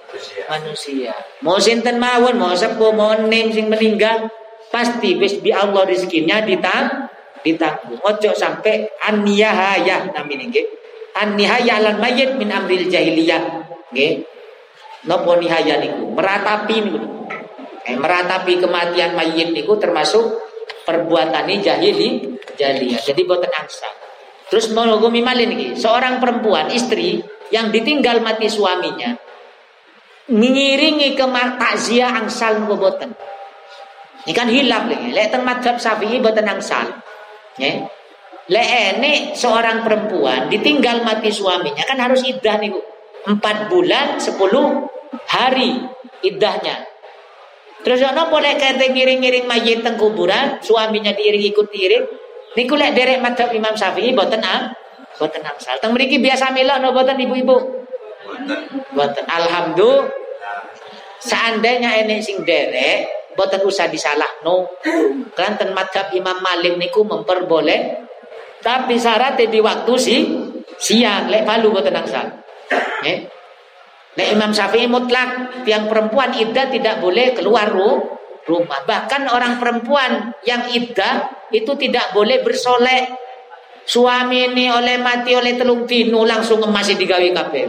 [0.46, 1.12] Manusia.
[1.42, 4.30] Mau sinten mawon, mau sepuh, mau nem sing meninggal,
[4.70, 7.10] pasti wis bi Allah rezekinya ditang
[7.42, 7.98] ditanggung.
[7.98, 10.66] Ojo sampai anniyahaya namine nggih.
[11.18, 13.42] Annihaya lan mayit min amril jahiliyah.
[13.90, 14.22] Nggih.
[15.10, 16.14] Napa nihaya niku?
[16.14, 17.00] Meratapi niku.
[17.88, 20.49] Eh, meratapi kematian mayit niku termasuk
[20.90, 22.08] perbuatan ini jahili
[22.58, 22.98] jahiliyah.
[23.06, 23.86] Jadi boten angsa.
[24.50, 27.22] Terus menghukumi malin ini, seorang perempuan istri
[27.54, 29.14] yang ditinggal mati suaminya
[30.30, 31.26] mengiringi ke
[31.58, 33.14] takziah angsal boten.
[34.26, 35.14] Ini kan hilaf lagi.
[35.14, 36.98] Lek teng madhab Syafi'i boten angsal.
[37.58, 37.86] Ya.
[38.50, 42.74] Lek ini seorang perempuan ditinggal mati suaminya kan harus iddah nih
[43.20, 44.88] Empat bulan sepuluh
[45.28, 45.76] hari
[46.24, 46.89] iddahnya.
[47.80, 52.04] Terus ono boleh kate ngiring-ngiring mayit teng kuburan, suaminya diiring ikut diiring.
[52.58, 54.74] Niku lek derek madzhab Imam Syafi'i boten am,
[55.16, 55.80] boten angsal.
[55.80, 57.56] Teng mriki biasa mila no boten ibu-ibu.
[58.92, 59.24] Boten.
[59.24, 60.12] Alhamdulillah.
[61.20, 64.68] Seandainya ini sing derek boten usah disalah no.
[65.32, 68.08] Kelanten madzhab Imam Malik niku memperboleh
[68.60, 70.16] tapi syaratnya di waktu si
[70.76, 72.28] siang lek palu boten angsal.
[73.04, 73.39] Eh?
[74.10, 78.80] Nah Imam Syafi'i mutlak tiang perempuan iddah tidak boleh keluar rumah.
[78.82, 83.14] Bahkan orang perempuan yang iddah itu tidak boleh bersolek.
[83.86, 87.66] Suami ini oleh mati oleh telung tinu langsung masih digawe kabeh.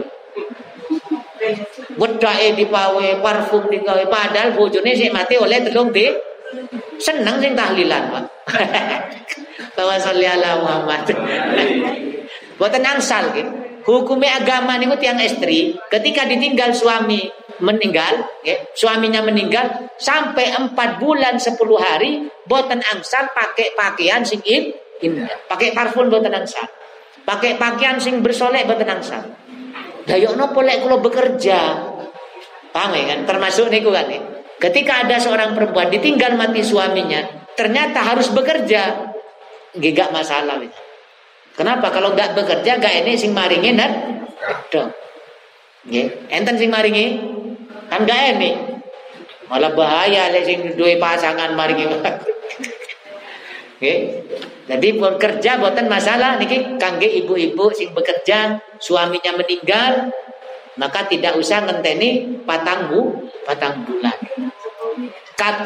[1.98, 6.06] Wedake dipawe, parfum digawe padahal bojone sih mati oleh telung di
[7.02, 8.24] seneng sing tahlilan, Pak.
[9.76, 11.02] Bahwa ala Muhammad.
[12.60, 13.61] Boten angsal gitu.
[13.82, 17.26] Hukumnya agama niku tiang istri ketika ditinggal suami
[17.58, 24.42] meninggal, ya, suaminya meninggal sampai empat bulan sepuluh hari boten angsal pakai pakaian sing
[25.02, 26.66] indah, pakai parfum boten angsal.
[27.22, 29.22] Pakai pakaian sing bersolek boten angsal.
[30.06, 31.58] Dayokno polek kalau bekerja.
[32.74, 33.18] Paham ya kan?
[33.30, 34.18] Termasuk niku kan ya.
[34.58, 39.10] Ketika ada seorang perempuan ditinggal mati suaminya, ternyata harus bekerja,
[39.74, 40.62] gak masalah.
[40.62, 40.70] Ya.
[41.52, 43.92] Kenapa kalau nggak bekerja nggak ini sing maringi dan
[44.72, 44.88] dong.
[46.32, 47.20] Enten sing maringi
[47.92, 48.50] kan nggak ini.
[49.52, 51.84] Malah bahaya lek sing duwe pasangan maringi.
[53.82, 53.98] Nggih.
[54.62, 60.14] Jadi bekerja buatan masalah niki kangge ibu-ibu sing bekerja suaminya meninggal
[60.78, 64.14] maka tidak usah ngenteni patang bu patang bulan.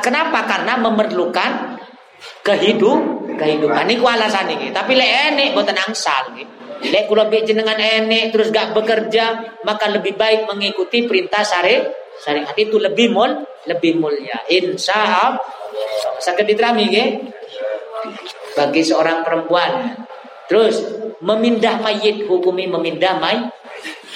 [0.01, 0.49] Kenapa?
[0.49, 1.76] Karena memerlukan
[2.47, 4.70] kehidup kehidupan niku alasan iki.
[4.70, 6.47] Tapi lek enek boten angsal nggih.
[6.94, 11.90] Lek kula jenengan enek terus gak bekerja, maka lebih baik mengikuti perintah syariat.
[12.22, 14.40] Syariat itu lebih mul, lebih mulia.
[14.47, 15.42] Insya Allah.
[16.22, 17.09] Sakit diterami nggih.
[18.55, 19.92] Bagi seorang perempuan.
[20.47, 20.78] Terus
[21.18, 23.51] memindah mayit hukumi memindah mayit,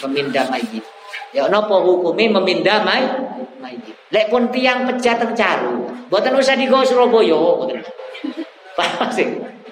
[0.07, 0.85] memindah mayit.
[1.35, 3.13] Ya napa hukumi memindah mayit?
[3.59, 3.83] mayit.
[4.15, 6.55] Lek pun tiang pecah teng caru, mboten usah
[6.87, 7.83] Surabaya, mboten.
[9.17, 9.29] Sih?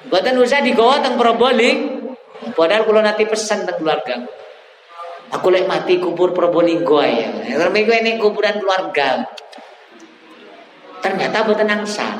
[0.09, 2.17] Mboten usah digawa teng Probolinggo.
[2.57, 4.25] Padahal kula nanti pesan teng keluarga.
[5.29, 7.29] Aku lek mati kubur Probolinggo ya.
[7.45, 9.29] Tapi ini kuburan keluarga.
[11.05, 12.17] Ternyata buatan angsal.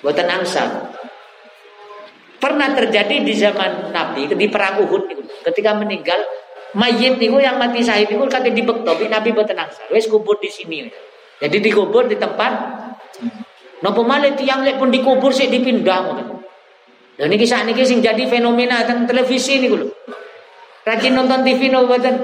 [0.00, 0.68] Buatan angsal.
[2.38, 5.10] Pernah terjadi di zaman Nabi di perang Uhud
[5.50, 6.22] ketika meninggal
[6.78, 9.90] mayit niku yang mati syahid niku kate dibektopi Nabi boten angsal.
[9.90, 10.86] Wis kubur di sini.
[11.38, 12.77] Jadi dikubur di tempat
[13.78, 16.26] Napa malih tiang lek pun dikubur sik dipindah ngoten.
[17.18, 19.90] Dan ini kisah ini sing jadi fenomena tentang televisi ini lho.
[20.86, 22.14] Rajin nonton TV no boten.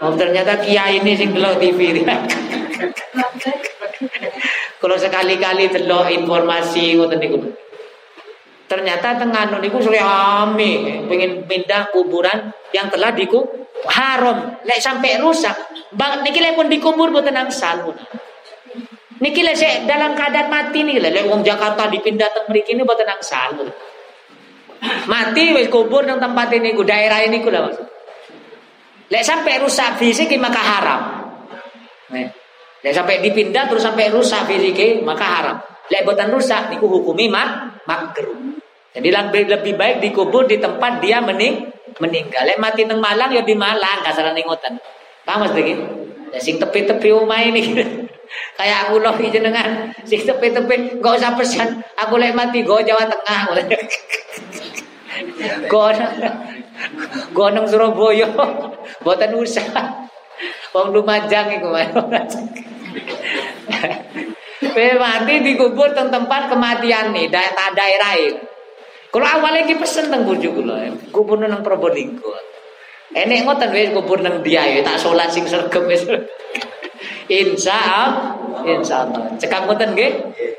[0.00, 2.00] Oh, ternyata kiai ini sing delok TV.
[4.80, 7.36] Kalau sekali-kali delok informasi ngoten niku.
[8.64, 13.44] Ternyata tengah niku ame pengen pindah kuburan yang telah diku
[13.88, 14.56] haram.
[14.64, 15.56] Lek sampai rusak,
[15.92, 17.92] bang niki lek pun dikubur boten angsal.
[19.20, 23.52] Niki lek dalam keadaan mati nih lek wong Jakarta dipindah teng mriki ini boten angsal.
[25.12, 27.84] Mati wis kubur nang tempat ini ku daerah ini ku lah maksud.
[29.12, 31.02] Lek sampai rusak fisik maka haram.
[32.80, 35.56] Lek sampai dipindah terus sampai rusak fisik maka haram.
[35.92, 38.56] Lek boten rusak niku hukumi mak makruh.
[38.90, 41.68] Jadi lebih, lebih baik dikubur di tempat dia mening
[42.00, 42.40] meninggal.
[42.48, 44.80] Lek mati neng Malang ya di Malang kasaran ngoten.
[45.28, 45.76] Paham Mas Degi?
[46.32, 47.62] Ya sing tepi-tepi omah ini
[48.54, 53.40] kayak aku loh jenengan sing tepi-tepi enggak usah pesan aku lek mati go Jawa Tengah.
[55.72, 55.90] go
[57.34, 58.28] go nang Surabaya.
[59.02, 59.66] Mboten usah.
[60.70, 61.68] Wong Lumajang iku
[64.60, 68.14] Pe mati dikubur teng tempat kematian nih, daerah daerah.
[69.10, 72.30] Kalau awalnya kita pesen tentang bojo kula, kubur nang Probolinggo.
[73.10, 76.06] Enek ngoten wis kubur nang dia ya tak salat sing sregep wis.
[77.30, 78.34] Insya Allah,
[78.66, 79.30] insya Allah.
[79.38, 80.12] Cekak ngoten nggih.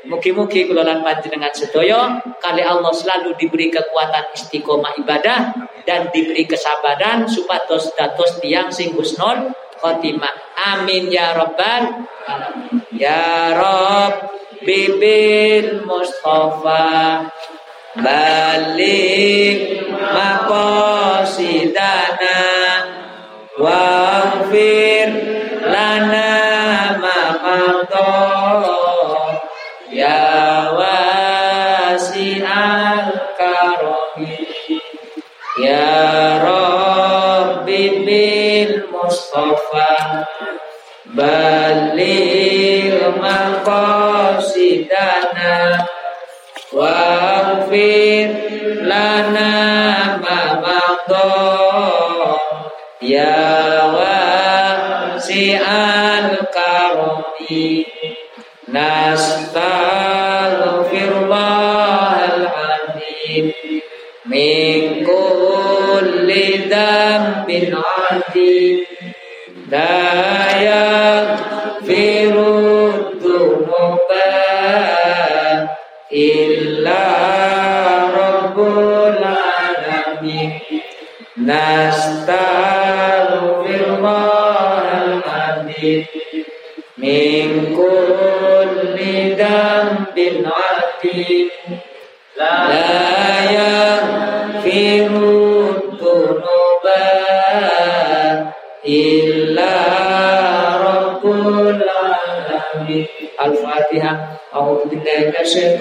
[0.08, 5.52] Mugi-mugi kula lan panjenengan sedaya kali Allah selalu diberi kekuatan istiqomah ibadah
[5.84, 10.32] dan diberi kesabaran supados dados tiang sing husnul khotimah.
[10.74, 12.08] Amin ya rabbal.
[12.96, 17.26] Ya Rabb bibil Mustafa
[17.98, 19.58] balik
[20.00, 21.50] maqasidana
[23.60, 25.08] waghfir
[25.66, 26.31] lana
[27.64, 28.31] ma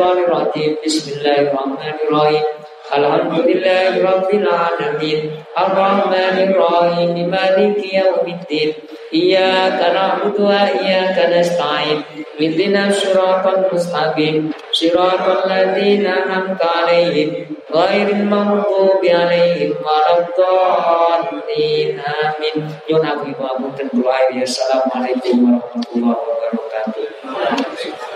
[0.02, 0.82] Bismillahirrahmanirrahim.
[0.82, 2.42] Bismillahirrahmanirrahim.
[2.90, 5.20] Alhamdulillahirrahmanirrahim.
[5.54, 8.82] Rabbil Maliki Yawmiddin.
[9.14, 12.02] Iyaka na'budu wa iyaka nasta'in.
[12.34, 14.50] Ihdina shiratal mustaqim.
[14.74, 17.62] Shiratal ladzina an'amta 'alaihim.
[17.70, 22.02] Ghairil maghdubi 'alaihim waladdallin.
[22.02, 22.74] Amin.
[22.90, 28.11] Yun aku ibu abu dan Assalamualaikum warahmatullahi wabarakatuh.